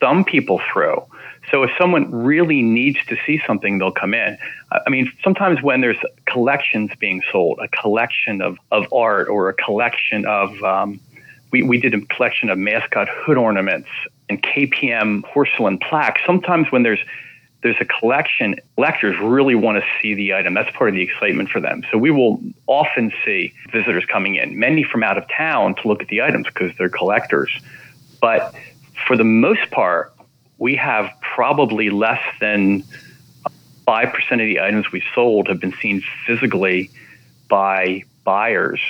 some 0.00 0.24
people 0.24 0.60
through. 0.72 1.02
So 1.50 1.62
if 1.62 1.70
someone 1.78 2.10
really 2.10 2.62
needs 2.62 3.04
to 3.06 3.16
see 3.26 3.40
something, 3.46 3.78
they'll 3.78 3.92
come 3.92 4.14
in. 4.14 4.38
I 4.72 4.88
mean, 4.88 5.12
sometimes 5.22 5.62
when 5.62 5.82
there's 5.82 5.98
collections 6.26 6.90
being 6.98 7.22
sold, 7.30 7.58
a 7.62 7.68
collection 7.68 8.40
of, 8.40 8.56
of 8.70 8.90
art 8.92 9.28
or 9.28 9.48
a 9.48 9.54
collection 9.54 10.24
of, 10.26 10.62
um, 10.62 11.00
we, 11.50 11.62
we 11.62 11.78
did 11.78 11.92
a 11.94 12.00
collection 12.06 12.48
of 12.48 12.58
mascot 12.58 13.08
hood 13.10 13.36
ornaments 13.36 13.88
and 14.28 14.42
KPM 14.42 15.22
porcelain 15.24 15.78
plaques. 15.78 16.22
Sometimes 16.26 16.72
when 16.72 16.82
there's 16.82 17.00
there's 17.64 17.80
a 17.80 17.84
collection. 17.86 18.56
Collectors 18.74 19.18
really 19.18 19.54
want 19.54 19.78
to 19.78 19.84
see 20.00 20.14
the 20.14 20.34
item. 20.34 20.52
That's 20.52 20.70
part 20.76 20.90
of 20.90 20.94
the 20.94 21.00
excitement 21.00 21.48
for 21.48 21.60
them. 21.60 21.82
So 21.90 21.96
we 21.96 22.10
will 22.10 22.38
often 22.66 23.10
see 23.24 23.54
visitors 23.72 24.04
coming 24.04 24.34
in, 24.34 24.58
many 24.58 24.84
from 24.84 25.02
out 25.02 25.16
of 25.16 25.26
town, 25.30 25.74
to 25.76 25.88
look 25.88 26.02
at 26.02 26.08
the 26.08 26.20
items 26.20 26.46
because 26.46 26.72
they're 26.76 26.90
collectors. 26.90 27.50
But 28.20 28.54
for 29.06 29.16
the 29.16 29.24
most 29.24 29.70
part, 29.70 30.12
we 30.58 30.76
have 30.76 31.10
probably 31.22 31.88
less 31.88 32.20
than 32.38 32.84
5% 33.88 34.32
of 34.32 34.38
the 34.38 34.60
items 34.60 34.92
we 34.92 35.02
sold 35.14 35.48
have 35.48 35.58
been 35.58 35.74
seen 35.80 36.02
physically 36.26 36.90
by 37.48 38.04
buyers 38.24 38.80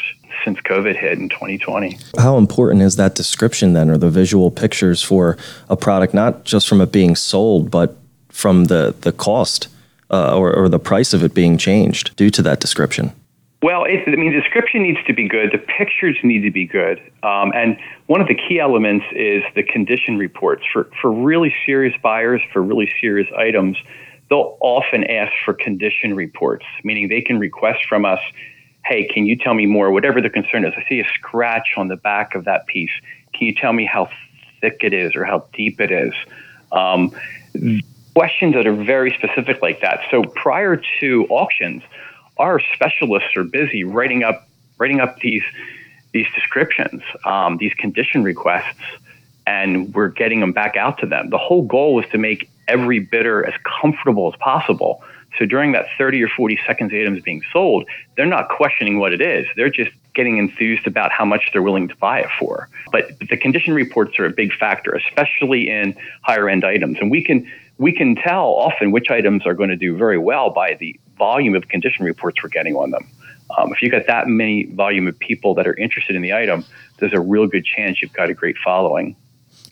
since 0.44 0.58
COVID 0.60 0.96
hit 0.96 1.16
in 1.18 1.28
2020. 1.28 1.96
How 2.18 2.38
important 2.38 2.82
is 2.82 2.96
that 2.96 3.14
description 3.14 3.72
then, 3.72 3.88
or 3.88 3.98
the 3.98 4.10
visual 4.10 4.50
pictures 4.50 5.00
for 5.00 5.38
a 5.68 5.76
product, 5.76 6.12
not 6.12 6.44
just 6.44 6.68
from 6.68 6.80
it 6.80 6.90
being 6.90 7.14
sold, 7.14 7.70
but 7.70 7.96
from 8.34 8.64
the, 8.64 8.94
the 9.00 9.12
cost 9.12 9.68
uh, 10.10 10.36
or, 10.36 10.52
or 10.52 10.68
the 10.68 10.78
price 10.78 11.14
of 11.14 11.22
it 11.22 11.32
being 11.32 11.56
changed 11.56 12.14
due 12.16 12.30
to 12.30 12.42
that 12.42 12.60
description? 12.60 13.12
Well, 13.62 13.84
it, 13.84 14.02
I 14.06 14.16
mean, 14.16 14.34
the 14.34 14.40
description 14.40 14.82
needs 14.82 14.98
to 15.06 15.14
be 15.14 15.26
good. 15.26 15.52
The 15.52 15.58
pictures 15.58 16.18
need 16.22 16.40
to 16.40 16.50
be 16.50 16.66
good. 16.66 17.00
Um, 17.22 17.52
and 17.54 17.78
one 18.06 18.20
of 18.20 18.28
the 18.28 18.34
key 18.34 18.60
elements 18.60 19.06
is 19.12 19.42
the 19.54 19.62
condition 19.62 20.18
reports. 20.18 20.64
For, 20.70 20.90
for 21.00 21.10
really 21.10 21.54
serious 21.64 21.94
buyers, 22.02 22.42
for 22.52 22.62
really 22.62 22.92
serious 23.00 23.28
items, 23.34 23.78
they'll 24.28 24.58
often 24.60 25.04
ask 25.04 25.32
for 25.44 25.54
condition 25.54 26.14
reports, 26.14 26.66
meaning 26.82 27.08
they 27.08 27.22
can 27.22 27.38
request 27.38 27.86
from 27.86 28.04
us, 28.04 28.20
hey, 28.84 29.06
can 29.06 29.24
you 29.24 29.36
tell 29.36 29.54
me 29.54 29.64
more, 29.64 29.90
whatever 29.90 30.20
the 30.20 30.28
concern 30.28 30.66
is. 30.66 30.74
I 30.76 30.84
see 30.86 31.00
a 31.00 31.08
scratch 31.14 31.74
on 31.78 31.88
the 31.88 31.96
back 31.96 32.34
of 32.34 32.44
that 32.44 32.66
piece. 32.66 32.90
Can 33.32 33.46
you 33.46 33.54
tell 33.54 33.72
me 33.72 33.86
how 33.86 34.10
thick 34.60 34.80
it 34.82 34.92
is 34.92 35.16
or 35.16 35.24
how 35.24 35.46
deep 35.54 35.80
it 35.80 35.90
is? 35.90 36.12
Um, 36.72 37.12
questions 38.14 38.54
that 38.54 38.66
are 38.66 38.74
very 38.74 39.10
specific 39.10 39.60
like 39.60 39.80
that. 39.80 40.00
So 40.10 40.22
prior 40.22 40.80
to 41.00 41.26
auctions, 41.28 41.82
our 42.38 42.60
specialists 42.74 43.36
are 43.36 43.44
busy 43.44 43.84
writing 43.84 44.22
up 44.22 44.48
writing 44.78 45.00
up 45.00 45.18
these 45.20 45.42
these 46.12 46.26
descriptions, 46.34 47.02
um, 47.24 47.56
these 47.56 47.74
condition 47.74 48.22
requests, 48.22 48.80
and 49.46 49.92
we're 49.94 50.08
getting 50.08 50.40
them 50.40 50.52
back 50.52 50.76
out 50.76 50.98
to 50.98 51.06
them. 51.06 51.30
The 51.30 51.38
whole 51.38 51.62
goal 51.62 51.94
was 51.94 52.06
to 52.12 52.18
make 52.18 52.48
every 52.68 53.00
bidder 53.00 53.44
as 53.44 53.54
comfortable 53.80 54.32
as 54.32 54.38
possible. 54.38 55.02
So 55.38 55.44
during 55.44 55.72
that 55.72 55.86
30 55.98 56.22
or 56.22 56.28
40 56.28 56.60
seconds 56.64 56.92
the 56.92 57.00
item 57.00 57.16
is 57.16 57.22
being 57.22 57.42
sold, 57.52 57.84
they're 58.16 58.26
not 58.26 58.48
questioning 58.48 59.00
what 59.00 59.12
it 59.12 59.20
is. 59.20 59.46
They're 59.56 59.70
just 59.70 59.90
getting 60.14 60.38
enthused 60.38 60.86
about 60.86 61.10
how 61.10 61.24
much 61.24 61.50
they're 61.52 61.62
willing 61.62 61.88
to 61.88 61.96
buy 61.96 62.20
it 62.20 62.28
for. 62.38 62.68
But 62.92 63.18
the 63.18 63.36
condition 63.36 63.74
reports 63.74 64.18
are 64.20 64.26
a 64.26 64.30
big 64.30 64.52
factor, 64.52 64.92
especially 64.94 65.68
in 65.68 65.96
higher 66.22 66.48
end 66.48 66.64
items. 66.64 66.98
And 67.00 67.10
we 67.10 67.22
can 67.22 67.50
we 67.78 67.92
can 67.92 68.14
tell 68.14 68.54
often 68.54 68.92
which 68.92 69.10
items 69.10 69.46
are 69.46 69.54
going 69.54 69.70
to 69.70 69.76
do 69.76 69.96
very 69.96 70.18
well 70.18 70.50
by 70.50 70.74
the 70.74 70.98
volume 71.18 71.54
of 71.54 71.68
condition 71.68 72.04
reports 72.04 72.42
we're 72.42 72.48
getting 72.48 72.76
on 72.76 72.90
them. 72.90 73.08
Um, 73.56 73.72
if 73.72 73.82
you've 73.82 73.92
got 73.92 74.06
that 74.06 74.26
many 74.26 74.64
volume 74.64 75.06
of 75.06 75.18
people 75.18 75.54
that 75.54 75.66
are 75.66 75.74
interested 75.76 76.16
in 76.16 76.22
the 76.22 76.32
item, 76.32 76.64
there's 76.98 77.12
a 77.12 77.20
real 77.20 77.46
good 77.46 77.64
chance 77.64 78.00
you've 78.00 78.12
got 78.12 78.30
a 78.30 78.34
great 78.34 78.56
following. 78.64 79.16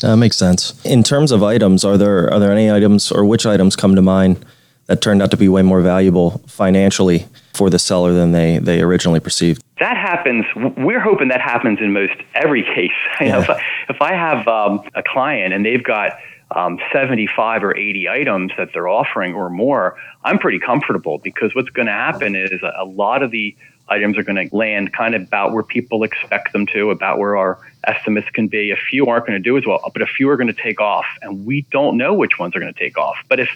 That 0.00 0.16
makes 0.16 0.36
sense. 0.36 0.84
In 0.84 1.02
terms 1.02 1.30
of 1.32 1.42
items, 1.42 1.84
are 1.84 1.96
there 1.96 2.32
are 2.32 2.40
there 2.40 2.52
any 2.52 2.70
items 2.70 3.12
or 3.12 3.24
which 3.24 3.46
items 3.46 3.76
come 3.76 3.94
to 3.94 4.02
mind 4.02 4.44
that 4.86 5.00
turned 5.00 5.22
out 5.22 5.30
to 5.30 5.36
be 5.36 5.48
way 5.48 5.62
more 5.62 5.80
valuable 5.80 6.42
financially 6.46 7.26
for 7.54 7.70
the 7.70 7.78
seller 7.78 8.12
than 8.12 8.32
they 8.32 8.58
they 8.58 8.80
originally 8.82 9.20
perceived? 9.20 9.62
That 9.78 9.96
happens. 9.96 10.44
We're 10.76 11.00
hoping 11.00 11.28
that 11.28 11.40
happens 11.40 11.78
in 11.80 11.92
most 11.92 12.14
every 12.34 12.62
case. 12.62 12.90
You 13.20 13.28
know, 13.28 13.40
if, 13.40 13.50
I, 13.50 13.62
if 13.88 14.02
I 14.02 14.14
have 14.14 14.48
um, 14.48 14.82
a 14.94 15.02
client 15.04 15.54
and 15.54 15.64
they've 15.64 15.82
got 15.82 16.18
um, 16.56 16.78
75 16.92 17.64
or 17.64 17.76
80 17.76 18.08
items 18.08 18.52
that 18.56 18.70
they're 18.72 18.88
offering 18.88 19.34
or 19.34 19.50
more, 19.50 19.96
I'm 20.24 20.38
pretty 20.38 20.58
comfortable 20.58 21.18
because 21.18 21.54
what's 21.54 21.70
going 21.70 21.86
to 21.86 21.92
happen 21.92 22.36
is 22.36 22.62
a, 22.62 22.72
a 22.78 22.84
lot 22.84 23.22
of 23.22 23.30
the 23.30 23.56
items 23.88 24.16
are 24.16 24.22
going 24.22 24.48
to 24.48 24.56
land 24.56 24.92
kind 24.92 25.14
of 25.14 25.22
about 25.22 25.52
where 25.52 25.62
people 25.62 26.02
expect 26.02 26.52
them 26.52 26.66
to, 26.66 26.90
about 26.90 27.18
where 27.18 27.36
our 27.36 27.58
estimates 27.84 28.28
can 28.30 28.48
be. 28.48 28.70
A 28.70 28.76
few 28.76 29.06
aren't 29.06 29.26
going 29.26 29.40
to 29.40 29.42
do 29.42 29.56
as 29.56 29.66
well, 29.66 29.80
but 29.92 30.02
a 30.02 30.06
few 30.06 30.28
are 30.30 30.36
going 30.36 30.52
to 30.52 30.62
take 30.62 30.80
off, 30.80 31.06
and 31.20 31.44
we 31.44 31.66
don't 31.70 31.96
know 31.96 32.14
which 32.14 32.38
ones 32.38 32.56
are 32.56 32.60
going 32.60 32.72
to 32.72 32.78
take 32.78 32.96
off. 32.98 33.16
But 33.28 33.40
if 33.40 33.50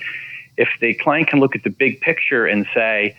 if 0.57 0.69
the 0.81 0.95
client 0.95 1.29
can 1.29 1.39
look 1.39 1.55
at 1.55 1.63
the 1.65 1.71
big 1.71 2.01
picture 2.01 2.47
and 2.47 2.67
say, 2.75 3.17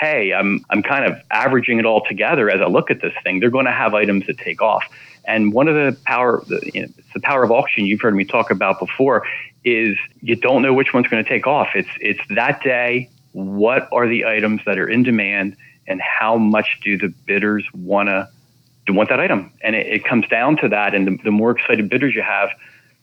"Hey, 0.00 0.32
I'm 0.32 0.64
I'm 0.70 0.82
kind 0.82 1.04
of 1.04 1.20
averaging 1.30 1.78
it 1.78 1.86
all 1.86 2.04
together 2.04 2.50
as 2.50 2.60
I 2.60 2.66
look 2.66 2.90
at 2.90 3.00
this 3.00 3.14
thing," 3.22 3.40
they're 3.40 3.50
going 3.50 3.66
to 3.66 3.72
have 3.72 3.94
items 3.94 4.26
that 4.26 4.38
take 4.38 4.62
off. 4.62 4.84
And 5.26 5.52
one 5.52 5.68
of 5.68 5.74
the 5.74 5.98
power, 6.04 6.42
you 6.48 6.82
know, 6.82 6.88
the 7.14 7.20
power 7.20 7.42
of 7.42 7.50
auction 7.50 7.86
you've 7.86 8.00
heard 8.00 8.14
me 8.14 8.24
talk 8.24 8.50
about 8.50 8.78
before 8.78 9.26
is 9.64 9.96
you 10.20 10.36
don't 10.36 10.62
know 10.62 10.74
which 10.74 10.92
one's 10.92 11.08
going 11.08 11.22
to 11.22 11.28
take 11.28 11.46
off. 11.46 11.68
It's 11.74 11.88
it's 12.00 12.20
that 12.30 12.62
day. 12.62 13.08
What 13.32 13.88
are 13.90 14.06
the 14.06 14.26
items 14.26 14.60
that 14.66 14.78
are 14.78 14.88
in 14.88 15.02
demand, 15.02 15.56
and 15.88 16.00
how 16.00 16.36
much 16.36 16.80
do 16.84 16.96
the 16.96 17.08
bidders 17.08 17.64
want 17.72 18.08
to 18.08 18.28
want 18.92 19.08
that 19.08 19.20
item? 19.20 19.52
And 19.62 19.74
it, 19.74 19.86
it 19.86 20.04
comes 20.04 20.28
down 20.28 20.56
to 20.58 20.68
that. 20.68 20.94
And 20.94 21.06
the, 21.06 21.24
the 21.24 21.30
more 21.30 21.50
excited 21.50 21.88
bidders 21.88 22.14
you 22.14 22.22
have, 22.22 22.50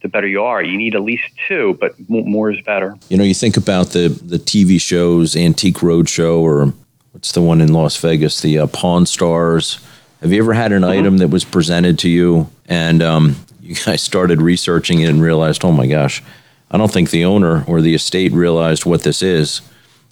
the 0.02 0.08
better 0.08 0.28
you 0.28 0.44
are. 0.44 0.64
You 0.64 0.78
need 0.78 0.96
at 0.96 1.02
least 1.02 1.24
two, 1.48 1.78
but 1.82 1.96
more 2.08 2.52
is 2.52 2.62
better. 2.62 2.96
You 3.10 3.18
know, 3.18 3.24
you 3.24 3.34
think 3.34 3.58
about 3.58 3.90
the 3.90 4.10
the 4.10 4.38
TV 4.38 4.80
shows, 4.80 5.36
Antique 5.36 5.78
Roadshow, 5.78 6.40
or 6.40 6.74
what's 7.12 7.32
the 7.32 7.42
one 7.42 7.60
in 7.60 7.74
Las 7.74 7.98
Vegas, 7.98 8.42
the 8.42 8.60
uh, 8.60 8.68
Pawn 8.68 9.06
Stars 9.06 9.80
have 10.22 10.32
you 10.32 10.42
ever 10.42 10.54
had 10.54 10.72
an 10.72 10.84
mm-hmm. 10.84 10.92
item 10.92 11.18
that 11.18 11.30
was 11.30 11.44
presented 11.44 12.00
to 12.00 12.10
you 12.10 12.50
and 12.68 13.02
um, 13.02 13.36
you 13.62 13.76
guys 13.76 14.02
started 14.02 14.42
researching 14.42 15.02
it 15.02 15.10
and 15.10 15.22
realized, 15.22 15.66
oh 15.66 15.72
my 15.72 15.88
gosh, 15.88 16.22
I 16.70 16.78
don't 16.78 16.92
think 16.92 17.10
the 17.10 17.26
owner 17.26 17.64
or 17.66 17.82
the 17.82 17.96
estate 17.96 18.32
realized 18.32 18.86
what 18.86 19.04
this 19.04 19.22
is. 19.22 19.62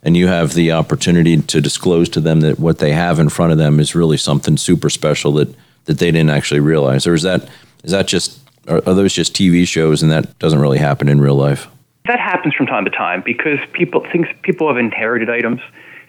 And 0.01 0.15
you 0.15 0.27
have 0.27 0.53
the 0.53 0.71
opportunity 0.71 1.41
to 1.41 1.61
disclose 1.61 2.09
to 2.09 2.21
them 2.21 2.39
that 2.41 2.57
what 2.57 2.79
they 2.79 2.93
have 2.93 3.19
in 3.19 3.29
front 3.29 3.51
of 3.51 3.57
them 3.57 3.79
is 3.79 3.95
really 3.95 4.17
something 4.17 4.55
super 4.55 4.89
special 4.89 5.33
that, 5.33 5.53
that 5.85 5.99
they 5.99 6.11
didn't 6.11 6.29
actually 6.29 6.61
realize. 6.61 7.05
Or 7.05 7.13
is 7.13 7.23
that 7.23 7.49
is 7.83 7.91
that 7.91 8.07
just 8.07 8.39
are, 8.67 8.77
are 8.85 8.93
those 8.93 9.13
just 9.13 9.33
TV 9.33 9.67
shows 9.67 10.01
and 10.01 10.11
that 10.11 10.37
doesn't 10.39 10.59
really 10.59 10.77
happen 10.77 11.09
in 11.09 11.19
real 11.19 11.35
life? 11.35 11.67
That 12.05 12.19
happens 12.19 12.53
from 12.55 12.65
time 12.65 12.85
to 12.85 12.91
time 12.91 13.21
because 13.25 13.59
people 13.73 14.05
things 14.11 14.27
people 14.41 14.67
have 14.69 14.77
inherited 14.77 15.29
items, 15.29 15.59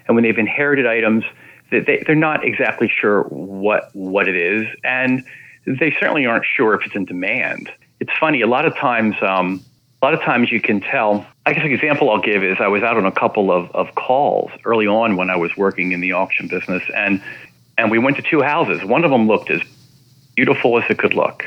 and 0.06 0.14
when 0.14 0.22
they've 0.22 0.38
inherited 0.38 0.86
items, 0.86 1.24
they, 1.70 2.02
they're 2.06 2.14
not 2.14 2.44
exactly 2.44 2.88
sure 2.88 3.22
what 3.24 3.90
what 3.94 4.28
it 4.28 4.36
is, 4.36 4.66
and 4.84 5.24
they 5.66 5.94
certainly 5.98 6.26
aren't 6.26 6.44
sure 6.44 6.74
if 6.74 6.84
it's 6.84 6.94
in 6.94 7.04
demand. 7.04 7.70
It's 8.00 8.12
funny. 8.18 8.40
A 8.40 8.46
lot 8.46 8.64
of 8.64 8.74
times, 8.76 9.14
um, 9.22 9.62
a 10.00 10.04
lot 10.04 10.14
of 10.14 10.20
times 10.20 10.50
you 10.50 10.60
can 10.60 10.80
tell. 10.80 11.26
I 11.46 11.52
guess 11.52 11.64
an 11.64 11.72
example 11.72 12.10
I'll 12.10 12.20
give 12.20 12.42
is 12.42 12.58
I 12.60 12.68
was 12.68 12.82
out 12.82 12.96
on 12.96 13.06
a 13.06 13.12
couple 13.12 13.50
of, 13.50 13.70
of 13.72 13.94
calls 13.94 14.50
early 14.64 14.86
on 14.86 15.16
when 15.16 15.30
I 15.30 15.36
was 15.36 15.56
working 15.56 15.92
in 15.92 16.00
the 16.00 16.12
auction 16.12 16.48
business, 16.48 16.82
and 16.94 17.22
and 17.78 17.90
we 17.90 17.98
went 17.98 18.16
to 18.16 18.22
two 18.22 18.42
houses. 18.42 18.84
One 18.84 19.04
of 19.04 19.10
them 19.10 19.26
looked 19.26 19.50
as 19.50 19.62
beautiful 20.34 20.78
as 20.78 20.84
it 20.90 20.98
could 20.98 21.14
look, 21.14 21.44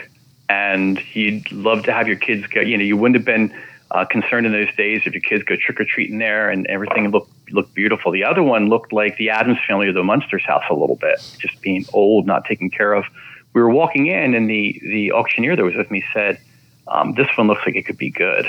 and 0.49 1.01
you'd 1.13 1.51
love 1.51 1.83
to 1.83 1.93
have 1.93 2.07
your 2.07 2.17
kids 2.17 2.47
go. 2.47 2.61
You 2.61 2.77
know, 2.77 2.83
you 2.83 2.97
wouldn't 2.97 3.15
have 3.15 3.25
been 3.25 3.53
uh, 3.93 4.05
concerned 4.05 4.45
in 4.45 4.51
those 4.51 4.73
days 4.75 5.03
if 5.05 5.13
your 5.13 5.21
kids 5.21 5.43
go 5.43 5.55
trick 5.55 5.79
or 5.79 5.85
treating 5.85 6.17
there 6.17 6.49
and 6.49 6.65
everything 6.67 7.09
looked 7.11 7.31
looked 7.51 7.73
beautiful. 7.75 8.11
The 8.11 8.23
other 8.23 8.41
one 8.41 8.67
looked 8.67 8.91
like 8.91 9.17
the 9.17 9.29
Addams 9.29 9.59
family 9.67 9.87
or 9.87 9.93
the 9.93 10.03
Munsters 10.03 10.43
house 10.43 10.63
a 10.69 10.73
little 10.73 10.95
bit, 10.95 11.19
just 11.37 11.61
being 11.61 11.85
old, 11.93 12.25
not 12.25 12.45
taken 12.45 12.69
care 12.69 12.93
of. 12.93 13.05
We 13.53 13.61
were 13.61 13.69
walking 13.69 14.07
in, 14.07 14.33
and 14.33 14.49
the 14.49 14.81
the 14.81 15.11
auctioneer 15.11 15.55
that 15.55 15.63
was 15.63 15.75
with 15.75 15.91
me 15.91 16.03
said, 16.11 16.39
um, 16.87 17.13
"This 17.13 17.27
one 17.35 17.47
looks 17.47 17.61
like 17.65 17.75
it 17.75 17.83
could 17.83 17.99
be 17.99 18.09
good." 18.09 18.45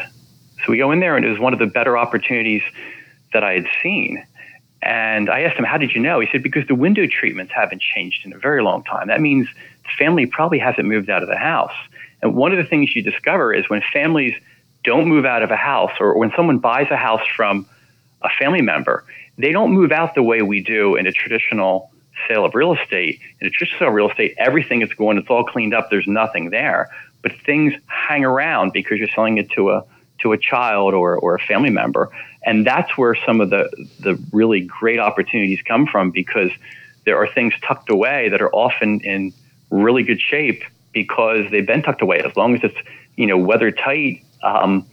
So 0.65 0.73
we 0.73 0.79
go 0.79 0.91
in 0.93 1.01
there, 1.01 1.17
and 1.17 1.27
it 1.27 1.29
was 1.29 1.39
one 1.39 1.53
of 1.53 1.59
the 1.59 1.67
better 1.67 1.99
opportunities 1.99 2.63
that 3.35 3.45
I 3.45 3.53
had 3.53 3.67
seen. 3.83 4.25
And 4.81 5.29
I 5.29 5.43
asked 5.43 5.59
him, 5.59 5.65
"How 5.67 5.77
did 5.77 5.93
you 5.93 6.01
know?" 6.01 6.21
He 6.21 6.29
said, 6.33 6.43
"Because 6.43 6.67
the 6.67 6.75
window 6.75 7.07
treatments 7.07 7.53
haven't 7.55 7.83
changed 7.83 8.25
in 8.25 8.33
a 8.33 8.39
very 8.39 8.63
long 8.63 8.83
time. 8.85 9.09
That 9.09 9.21
means 9.21 9.47
the 9.83 9.91
family 9.99 10.25
probably 10.25 10.59
hasn't 10.59 10.89
moved 10.89 11.11
out 11.11 11.23
of 11.23 11.29
the 11.29 11.37
house." 11.37 11.75
And 12.23 12.35
one 12.35 12.53
of 12.53 12.57
the 12.57 12.65
things 12.65 12.97
you 12.97 13.03
discover 13.03 13.53
is 13.53 13.69
when 13.69 13.83
families 13.93 14.35
don't 14.85 15.09
move 15.09 15.25
out 15.25 15.43
of 15.43 15.51
a 15.51 15.57
house, 15.57 15.93
or 15.99 16.17
when 16.17 16.31
someone 16.37 16.59
buys 16.59 16.87
a 16.91 16.97
house 16.97 17.27
from 17.37 17.67
a 18.23 18.29
family 18.39 18.63
member, 18.63 19.05
they 19.39 19.51
don't 19.51 19.73
move 19.73 19.91
out 19.91 20.15
the 20.15 20.23
way 20.23 20.43
we 20.43 20.63
do 20.63 20.95
in 20.95 21.07
a 21.07 21.13
traditional 21.13 21.91
sale 22.29 22.45
of 22.45 22.55
real 22.55 22.75
estate. 22.75 23.21
In 23.41 23.47
a 23.47 23.51
traditional 23.51 23.79
sale 23.81 23.89
of 23.89 23.95
real 23.95 24.11
estate, 24.11 24.35
everything 24.39 24.83
is 24.83 24.93
going, 24.93 25.19
it's 25.19 25.29
all 25.29 25.45
cleaned 25.45 25.75
up, 25.75 25.91
there's 25.91 26.07
nothing 26.07 26.51
there. 26.51 26.89
But 27.23 27.33
things 27.45 27.75
hang 27.87 28.25
around 28.25 28.73
because 28.73 28.99
you're 28.99 29.09
selling 29.09 29.39
it 29.39 29.51
to 29.53 29.71
a 29.71 29.85
to 30.21 30.33
a 30.33 30.39
child 30.39 30.95
or, 30.95 31.17
or 31.17 31.35
a 31.35 31.41
family 31.41 31.71
member. 31.71 32.11
And 32.45 32.67
that's 32.67 32.97
where 32.97 33.15
some 33.27 33.41
of 33.41 33.51
the, 33.51 33.69
the 34.01 34.19
really 34.33 34.61
great 34.61 34.99
opportunities 34.99 35.61
come 35.63 35.87
from 35.87 36.11
because 36.11 36.51
there 37.05 37.17
are 37.17 37.27
things 37.27 37.53
tucked 37.63 37.91
away 37.91 38.29
that 38.29 38.41
are 38.41 38.55
often 38.55 39.01
in 39.01 39.33
really 39.71 40.03
good 40.03 40.21
shape 40.21 40.63
because 40.93 41.51
they've 41.51 41.67
been 41.67 41.83
tucked 41.83 42.01
away. 42.01 42.21
As 42.21 42.37
long 42.37 42.55
as 42.55 42.63
it's, 42.63 42.77
you 43.17 43.27
know, 43.27 43.37
weather 43.37 43.71
tight 43.71 44.24
um, 44.45 44.87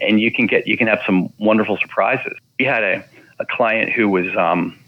and 0.00 0.20
you 0.20 0.30
can 0.30 0.46
get 0.46 0.66
you 0.66 0.76
can 0.76 0.86
have 0.86 1.00
some 1.04 1.32
wonderful 1.38 1.76
surprises. 1.78 2.32
We 2.58 2.64
had 2.64 2.84
a, 2.84 3.04
a 3.38 3.46
client 3.46 3.90
who 3.90 4.08
was 4.08 4.26
um, 4.36 4.78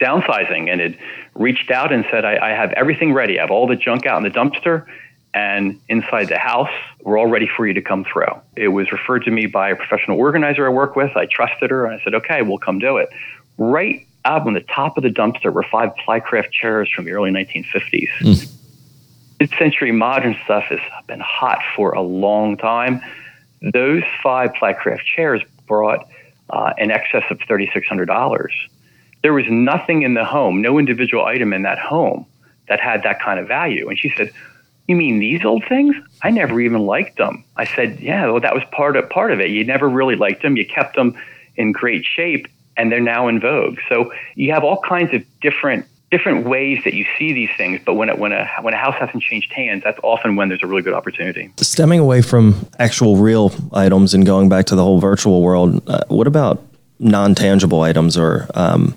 downsizing 0.00 0.70
and 0.70 0.80
had 0.80 0.98
reached 1.34 1.70
out 1.70 1.92
and 1.92 2.04
said, 2.10 2.24
I, 2.24 2.50
I 2.50 2.50
have 2.50 2.72
everything 2.72 3.12
ready. 3.12 3.38
I 3.38 3.42
have 3.42 3.50
all 3.50 3.66
the 3.66 3.76
junk 3.76 4.06
out 4.06 4.18
in 4.18 4.22
the 4.22 4.30
dumpster 4.30 4.86
and 5.34 5.80
inside 5.88 6.28
the 6.28 6.38
house. 6.38 6.70
We're 7.02 7.18
all 7.18 7.26
ready 7.26 7.48
for 7.48 7.66
you 7.66 7.74
to 7.74 7.82
come 7.82 8.04
through. 8.04 8.40
It 8.56 8.68
was 8.68 8.90
referred 8.92 9.24
to 9.24 9.30
me 9.30 9.46
by 9.46 9.70
a 9.70 9.76
professional 9.76 10.18
organizer 10.18 10.66
I 10.66 10.70
work 10.70 10.96
with. 10.96 11.16
I 11.16 11.26
trusted 11.26 11.70
her 11.70 11.84
and 11.84 12.00
I 12.00 12.04
said, 12.04 12.14
okay, 12.14 12.42
we'll 12.42 12.58
come 12.58 12.78
do 12.78 12.96
it. 12.96 13.10
Right 13.58 14.06
up 14.24 14.46
on 14.46 14.54
the 14.54 14.60
top 14.60 14.96
of 14.96 15.02
the 15.02 15.10
dumpster 15.10 15.52
were 15.52 15.62
five 15.62 15.90
plycraft 16.06 16.50
chairs 16.52 16.90
from 16.90 17.04
the 17.04 17.12
early 17.12 17.30
1950s. 17.30 18.08
Mm. 18.20 18.52
Mid-century 19.38 19.92
modern 19.92 20.36
stuff 20.44 20.64
has 20.64 20.80
been 21.06 21.20
hot 21.20 21.58
for 21.76 21.92
a 21.92 22.00
long 22.00 22.56
time 22.56 23.02
those 23.72 24.02
five 24.22 24.52
Plycraft 24.52 25.02
chairs 25.04 25.42
brought 25.66 26.06
uh, 26.50 26.72
in 26.78 26.90
excess 26.90 27.24
of 27.30 27.38
$3,600. 27.38 28.48
there 29.22 29.32
was 29.32 29.46
nothing 29.48 30.02
in 30.02 30.14
the 30.14 30.24
home, 30.24 30.62
no 30.62 30.78
individual 30.78 31.24
item 31.24 31.52
in 31.52 31.62
that 31.62 31.78
home 31.78 32.24
that 32.68 32.80
had 32.80 33.02
that 33.02 33.20
kind 33.20 33.40
of 33.40 33.48
value. 33.48 33.88
And 33.88 33.98
she 33.98 34.10
said, 34.16 34.30
"You 34.86 34.96
mean 34.96 35.18
these 35.18 35.44
old 35.44 35.64
things? 35.68 35.96
I 36.22 36.30
never 36.30 36.60
even 36.60 36.82
liked 36.86 37.18
them." 37.18 37.44
I 37.56 37.64
said, 37.64 37.98
"Yeah, 38.00 38.26
well, 38.26 38.40
that 38.40 38.54
was 38.54 38.62
part 38.70 38.96
of 38.96 39.08
part 39.10 39.32
of 39.32 39.40
it. 39.40 39.50
You 39.50 39.64
never 39.64 39.88
really 39.88 40.16
liked 40.16 40.42
them. 40.42 40.56
You 40.56 40.66
kept 40.66 40.94
them 40.94 41.16
in 41.56 41.72
great 41.72 42.04
shape, 42.04 42.46
and 42.76 42.92
they're 42.92 43.00
now 43.00 43.26
in 43.28 43.40
vogue. 43.40 43.78
So 43.88 44.12
you 44.36 44.52
have 44.52 44.62
all 44.62 44.80
kinds 44.80 45.12
of 45.14 45.24
different 45.40 45.86
different 46.10 46.46
ways 46.46 46.80
that 46.84 46.94
you 46.94 47.04
see 47.18 47.32
these 47.32 47.50
things. 47.56 47.80
But 47.84 47.94
when 47.94 48.08
it, 48.08 48.18
when 48.18 48.32
a 48.32 48.48
when 48.62 48.74
a 48.74 48.76
house 48.76 48.94
hasn't 48.98 49.22
changed 49.22 49.52
hands, 49.52 49.82
that's 49.84 49.98
often 50.02 50.36
when 50.36 50.48
there's 50.48 50.62
a 50.62 50.66
really 50.66 50.82
good 50.82 50.94
opportunity. 50.94 51.52
Stemming 51.58 52.00
away 52.00 52.22
from 52.22 52.66
actual 52.78 53.16
real 53.16 53.52
items 53.72 54.14
and 54.14 54.24
going 54.24 54.48
back 54.48 54.66
to 54.66 54.76
the 54.76 54.82
whole 54.82 55.00
virtual 55.00 55.42
world, 55.42 55.82
uh, 55.88 56.04
what 56.08 56.26
about 56.26 56.62
non 56.98 57.34
tangible 57.34 57.82
items 57.82 58.16
or 58.16 58.48
um, 58.54 58.94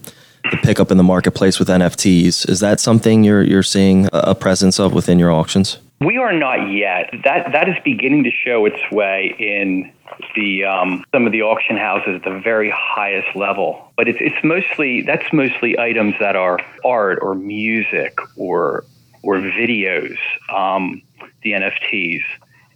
the 0.51 0.57
pickup 0.57 0.91
in 0.91 0.97
the 0.97 1.03
marketplace 1.03 1.59
with 1.59 1.67
NFTs? 1.67 2.47
Is 2.49 2.59
that 2.59 2.79
something 2.79 3.23
you're 3.23 3.43
you're 3.43 3.63
seeing 3.63 4.07
a 4.13 4.35
presence 4.35 4.79
of 4.79 4.93
within 4.93 5.19
your 5.19 5.31
auctions? 5.31 5.79
We 6.01 6.17
are 6.17 6.31
not 6.31 6.71
yet. 6.71 7.09
That 7.25 7.51
that 7.51 7.67
is 7.67 7.75
beginning 7.83 8.23
to 8.23 8.31
show 8.31 8.65
its 8.65 8.79
way 8.91 9.35
in 9.37 9.91
the 10.35 10.63
um, 10.63 11.03
some 11.11 11.25
of 11.25 11.31
the 11.31 11.41
auction 11.41 11.77
houses 11.77 12.15
at 12.15 12.23
the 12.23 12.39
very 12.39 12.71
highest 12.75 13.35
level. 13.35 13.91
But 13.95 14.07
it's 14.07 14.19
it's 14.21 14.43
mostly 14.43 15.01
that's 15.01 15.31
mostly 15.33 15.77
items 15.77 16.15
that 16.19 16.35
are 16.35 16.59
art 16.83 17.19
or 17.21 17.35
music 17.35 18.17
or 18.35 18.85
or 19.23 19.35
videos, 19.35 20.17
um, 20.53 21.01
the 21.43 21.51
NFTs, 21.51 22.21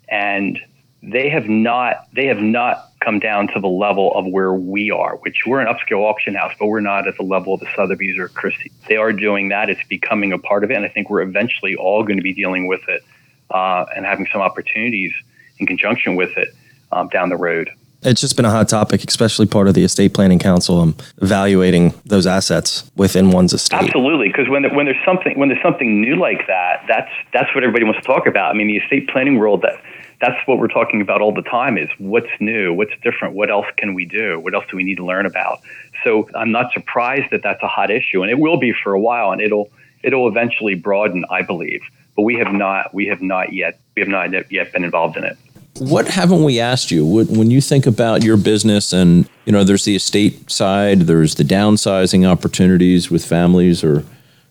and 0.10 0.60
they 1.02 1.30
have 1.30 1.48
not 1.48 2.08
they 2.13 2.28
have 2.28 2.40
not 2.40 2.92
come 3.02 3.20
down 3.20 3.48
to 3.50 3.60
the 3.60 3.68
level 3.68 4.13
of 4.16 4.25
where 4.25 4.54
we 4.54 4.90
are, 4.90 5.18
which 5.18 5.44
we're 5.46 5.60
an 5.60 5.68
upscale 5.68 6.04
auction 6.04 6.36
house, 6.36 6.54
but 6.58 6.68
we're 6.68 6.80
not 6.80 7.08
at 7.08 7.18
the 7.18 7.24
level 7.24 7.54
of 7.54 7.60
the 7.60 7.68
Sotheby's 7.75 8.18
or 8.18 8.30
Christie. 8.30 8.72
They 8.88 8.96
are 8.96 9.12
doing 9.12 9.50
that. 9.50 9.70
It's 9.70 9.86
becoming 9.90 10.32
a 10.32 10.38
part 10.38 10.63
of 10.63 10.72
it, 10.72 10.75
and 10.75 10.86
I 10.86 10.90
think 10.90 11.10
we're 11.10 11.22
eventually 11.22 11.75
all 11.75 12.04
going 12.04 12.18
to 12.18 12.24
be 12.24 12.34
dealing 12.34 12.68
with 12.68 12.88
it 12.88 13.04
uh, 13.52 13.86
and 13.96 14.06
having 14.06 14.28
some 14.32 14.42
opportunities 14.42 15.12
in 15.60 15.68
conjunction 15.68 16.16
with 16.16 16.38
it 16.38 16.50
um, 16.93 17.07
down 17.09 17.29
the 17.29 17.38
road. 17.38 17.69
It's 18.05 18.19
just 18.19 18.35
been 18.35 18.45
a 18.45 18.51
hot 18.51 18.67
topic, 18.67 19.03
especially 19.07 19.45
part 19.45 19.69
of 19.69 19.75
the 19.75 19.83
estate 19.83 20.13
planning 20.13 20.39
council, 20.39 20.81
um, 20.81 20.95
evaluating 21.21 21.93
those 22.05 22.27
assets 22.27 22.91
within 22.97 23.31
one's 23.31 23.53
estate. 23.53 23.81
Absolutely, 23.81 24.27
because 24.27 24.50
when 24.50 24.63
when 24.75 24.85
there's 24.85 25.03
something 25.05 25.39
when 25.39 25.47
there's 25.47 25.62
something 25.62 26.01
new 26.01 26.17
like 26.17 26.45
that, 26.47 26.83
that's 26.88 27.12
that's 27.31 27.55
what 27.55 27.63
everybody 27.63 27.85
wants 27.85 28.01
to 28.01 28.05
talk 28.05 28.27
about. 28.27 28.53
I 28.53 28.57
mean, 28.57 28.67
the 28.67 28.77
estate 28.77 29.07
planning 29.07 29.38
world 29.38 29.62
that 29.62 29.81
that's 30.19 30.45
what 30.47 30.57
we're 30.57 30.67
talking 30.67 31.01
about 31.01 31.21
all 31.21 31.33
the 31.33 31.41
time 31.41 31.77
is 31.77 31.89
what's 31.97 32.29
new, 32.39 32.73
what's 32.73 32.93
different, 33.01 33.35
what 33.35 33.50
else 33.50 33.65
can 33.77 33.93
we 33.93 34.05
do, 34.05 34.39
what 34.39 34.53
else 34.53 34.63
do 34.69 34.77
we 34.77 34.83
need 34.83 34.95
to 34.95 35.05
learn 35.05 35.25
about. 35.25 35.59
So 36.03 36.29
I'm 36.35 36.51
not 36.51 36.71
surprised 36.71 37.31
that 37.31 37.41
that's 37.43 37.62
a 37.63 37.67
hot 37.67 37.89
issue, 37.89 38.21
and 38.21 38.31
it 38.31 38.39
will 38.39 38.57
be 38.57 38.73
for 38.83 38.93
a 38.93 39.00
while, 39.00 39.31
and 39.31 39.41
it'll 39.41 39.69
it'll 40.01 40.27
eventually 40.27 40.75
broaden, 40.75 41.23
I 41.29 41.41
believe. 41.41 41.81
But 42.15 42.23
we 42.23 42.35
have 42.35 42.53
not 42.53 42.93
we 42.93 43.07
have 43.07 43.21
not 43.21 43.53
yet 43.53 43.79
we 43.95 44.01
have 44.01 44.09
not 44.09 44.51
yet 44.51 44.71
been 44.73 44.83
involved 44.83 45.17
in 45.17 45.23
it. 45.23 45.38
What 45.80 46.08
haven't 46.08 46.44
we 46.44 46.60
asked 46.60 46.92
you 46.92 47.06
when 47.06 47.50
you 47.50 47.60
think 47.60 47.86
about 47.86 48.24
your 48.24 48.38
business 48.38 48.94
and 48.94 49.27
you 49.46 49.51
know 49.51 49.63
there's 49.63 49.86
the 49.86 49.96
estate 49.96 50.50
side, 50.51 51.01
there's 51.01 51.36
the 51.36 51.44
downsizing 51.44 52.25
opportunities 52.25 53.10
with 53.10 53.25
families 53.25 53.84
or 53.84 54.06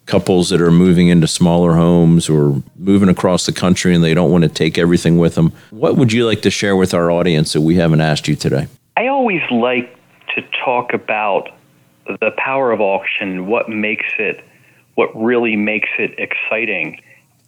couples 0.06 0.50
that 0.50 0.60
are 0.60 0.72
moving 0.72 1.08
into 1.08 1.28
smaller 1.28 1.74
homes 1.74 2.28
or 2.28 2.60
moving 2.76 3.08
across 3.08 3.46
the 3.46 3.52
country 3.52 3.94
and 3.94 4.02
they 4.02 4.14
don't 4.14 4.32
want 4.32 4.42
to 4.42 4.48
take 4.48 4.76
everything 4.76 5.16
with 5.18 5.36
them. 5.36 5.52
What 5.70 5.96
would 5.96 6.12
you 6.12 6.26
like 6.26 6.42
to 6.42 6.50
share 6.50 6.74
with 6.74 6.92
our 6.92 7.10
audience 7.10 7.52
that 7.52 7.60
we 7.60 7.76
haven't 7.76 8.00
asked 8.00 8.26
you 8.26 8.34
today? 8.34 8.66
I 8.96 9.06
always 9.06 9.42
like 9.50 9.96
to 10.34 10.42
talk 10.64 10.92
about 10.92 11.50
the 12.06 12.32
power 12.36 12.72
of 12.72 12.80
auction, 12.80 13.46
what 13.46 13.68
makes 13.68 14.08
it 14.18 14.44
what 14.94 15.10
really 15.16 15.56
makes 15.56 15.88
it 15.98 16.14
exciting. 16.18 17.00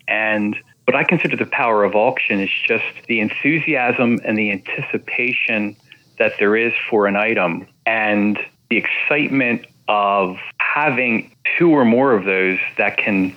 And 0.09 0.57
what 0.87 0.95
I 0.97 1.05
consider 1.05 1.37
the 1.37 1.47
power 1.47 1.85
of 1.85 1.95
auction 1.95 2.41
is 2.41 2.51
just 2.67 2.85
the 3.07 3.21
enthusiasm 3.21 4.21
and 4.25 4.37
the 4.37 4.51
anticipation 4.51 5.77
that 6.19 6.35
there 6.39 6.57
is 6.57 6.73
for 6.91 7.07
an 7.07 7.17
item 7.17 7.67
and 7.87 8.39
the 8.71 8.77
excitement 8.77 9.67
of 9.89 10.37
having 10.59 11.35
two 11.59 11.71
or 11.71 11.85
more 11.85 12.13
of 12.13 12.25
those 12.25 12.59
that 12.77 12.97
can 12.97 13.35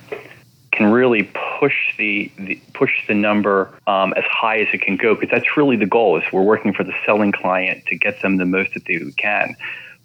can 0.72 0.92
really 0.92 1.28
push 1.58 1.74
the, 1.96 2.30
the 2.38 2.60
push 2.72 2.92
the 3.08 3.14
number 3.14 3.68
um, 3.88 4.12
as 4.16 4.24
high 4.24 4.58
as 4.58 4.68
it 4.72 4.80
can 4.80 4.96
go 4.96 5.14
because 5.14 5.30
that's 5.30 5.56
really 5.56 5.76
the 5.76 5.86
goal 5.86 6.16
is 6.16 6.24
we're 6.32 6.42
working 6.42 6.72
for 6.72 6.84
the 6.84 6.94
selling 7.04 7.32
client 7.32 7.84
to 7.86 7.96
get 7.96 8.20
them 8.22 8.36
the 8.36 8.44
most 8.44 8.74
that 8.74 8.84
they 8.86 8.98
can. 9.16 9.56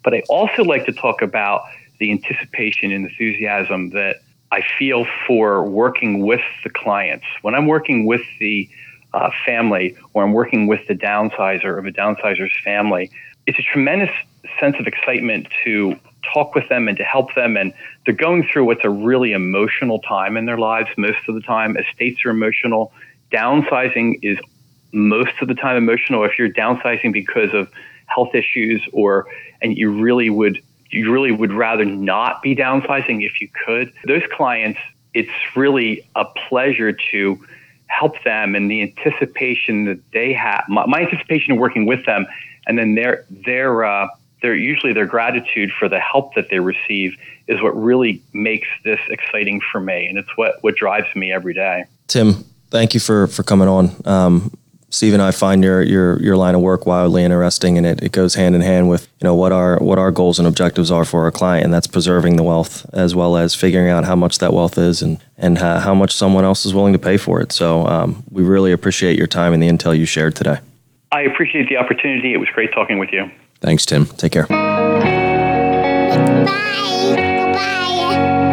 But 0.02 0.14
i 0.14 0.22
also 0.28 0.64
like 0.64 0.84
to 0.86 0.92
talk 0.92 1.22
about 1.22 1.62
the 2.00 2.10
anticipation 2.10 2.90
and 2.90 3.08
enthusiasm 3.08 3.90
that 3.90 4.16
I 4.54 4.62
feel 4.78 5.04
for 5.26 5.64
working 5.64 6.20
with 6.24 6.44
the 6.62 6.70
clients. 6.70 7.26
When 7.42 7.56
I'm 7.56 7.66
working 7.66 8.06
with 8.06 8.22
the 8.38 8.68
uh, 9.12 9.30
family 9.44 9.96
or 10.12 10.22
I'm 10.22 10.32
working 10.32 10.68
with 10.68 10.86
the 10.86 10.94
downsizer 10.94 11.76
of 11.76 11.86
a 11.86 11.90
downsizer's 11.90 12.52
family, 12.62 13.10
it's 13.48 13.58
a 13.58 13.62
tremendous 13.62 14.10
sense 14.60 14.76
of 14.78 14.86
excitement 14.86 15.48
to 15.64 15.98
talk 16.32 16.54
with 16.54 16.68
them 16.68 16.86
and 16.86 16.96
to 16.98 17.02
help 17.02 17.34
them. 17.34 17.56
And 17.56 17.74
they're 18.04 18.14
going 18.14 18.46
through 18.46 18.66
what's 18.66 18.84
a 18.84 18.90
really 18.90 19.32
emotional 19.32 19.98
time 19.98 20.36
in 20.36 20.46
their 20.46 20.58
lives 20.58 20.88
most 20.96 21.28
of 21.28 21.34
the 21.34 21.40
time. 21.40 21.76
Estates 21.76 22.24
are 22.24 22.30
emotional. 22.30 22.92
Downsizing 23.32 24.20
is 24.22 24.38
most 24.92 25.34
of 25.42 25.48
the 25.48 25.56
time 25.56 25.76
emotional. 25.76 26.22
If 26.22 26.38
you're 26.38 26.48
downsizing 26.48 27.12
because 27.12 27.52
of 27.54 27.68
health 28.06 28.36
issues 28.36 28.80
or 28.92 29.26
and 29.60 29.76
you 29.76 29.90
really 29.90 30.30
would 30.30 30.62
you 30.94 31.12
really 31.12 31.32
would 31.32 31.52
rather 31.52 31.84
not 31.84 32.42
be 32.42 32.54
downsizing 32.54 33.24
if 33.24 33.40
you 33.40 33.48
could. 33.66 33.92
Those 34.06 34.22
clients, 34.32 34.78
it's 35.12 35.30
really 35.56 36.08
a 36.14 36.24
pleasure 36.24 36.92
to 37.12 37.44
help 37.86 38.14
them 38.24 38.54
and 38.54 38.70
the 38.70 38.82
anticipation 38.82 39.84
that 39.84 40.00
they 40.12 40.32
have. 40.32 40.64
My, 40.68 40.86
my 40.86 41.00
anticipation 41.00 41.52
of 41.52 41.58
working 41.58 41.86
with 41.86 42.06
them, 42.06 42.26
and 42.66 42.78
then 42.78 42.94
their 42.94 43.24
their 43.30 43.84
uh, 43.84 44.08
their 44.40 44.54
usually 44.54 44.92
their 44.92 45.06
gratitude 45.06 45.70
for 45.78 45.88
the 45.88 46.00
help 46.00 46.34
that 46.34 46.48
they 46.50 46.60
receive 46.60 47.16
is 47.46 47.60
what 47.60 47.70
really 47.70 48.22
makes 48.32 48.68
this 48.84 49.00
exciting 49.10 49.60
for 49.72 49.80
me, 49.80 50.06
and 50.06 50.16
it's 50.18 50.36
what 50.36 50.62
what 50.62 50.76
drives 50.76 51.14
me 51.14 51.32
every 51.32 51.54
day. 51.54 51.84
Tim, 52.06 52.44
thank 52.70 52.94
you 52.94 53.00
for 53.00 53.26
for 53.26 53.42
coming 53.42 53.68
on. 53.68 53.90
Um, 54.04 54.52
Steve 54.94 55.12
and 55.12 55.20
I 55.20 55.32
find 55.32 55.64
your 55.64 55.82
your 55.82 56.22
your 56.22 56.36
line 56.36 56.54
of 56.54 56.60
work 56.60 56.86
wildly 56.86 57.24
interesting, 57.24 57.76
and 57.76 57.84
it, 57.84 58.00
it 58.00 58.12
goes 58.12 58.36
hand 58.36 58.54
in 58.54 58.60
hand 58.60 58.88
with 58.88 59.08
you 59.20 59.24
know 59.24 59.34
what 59.34 59.50
our 59.50 59.76
what 59.78 59.98
our 59.98 60.12
goals 60.12 60.38
and 60.38 60.46
objectives 60.46 60.88
are 60.92 61.04
for 61.04 61.24
our 61.24 61.32
client, 61.32 61.64
and 61.64 61.74
that's 61.74 61.88
preserving 61.88 62.36
the 62.36 62.44
wealth 62.44 62.86
as 62.92 63.12
well 63.12 63.36
as 63.36 63.56
figuring 63.56 63.88
out 63.88 64.04
how 64.04 64.14
much 64.14 64.38
that 64.38 64.52
wealth 64.52 64.78
is 64.78 65.02
and 65.02 65.18
and 65.36 65.58
how, 65.58 65.80
how 65.80 65.94
much 65.94 66.12
someone 66.12 66.44
else 66.44 66.64
is 66.64 66.72
willing 66.72 66.92
to 66.92 66.98
pay 67.00 67.16
for 67.16 67.40
it. 67.40 67.50
So 67.50 67.84
um, 67.88 68.22
we 68.30 68.44
really 68.44 68.70
appreciate 68.70 69.18
your 69.18 69.26
time 69.26 69.52
and 69.52 69.60
the 69.60 69.68
intel 69.68 69.98
you 69.98 70.06
shared 70.06 70.36
today. 70.36 70.60
I 71.10 71.22
appreciate 71.22 71.68
the 71.68 71.76
opportunity. 71.76 72.32
It 72.32 72.38
was 72.38 72.48
great 72.50 72.72
talking 72.72 73.00
with 73.00 73.10
you. 73.10 73.28
Thanks, 73.60 73.84
Tim. 73.84 74.06
Take 74.06 74.30
care. 74.30 74.46
Goodbye. 74.46 75.24
Goodbye. 77.16 78.43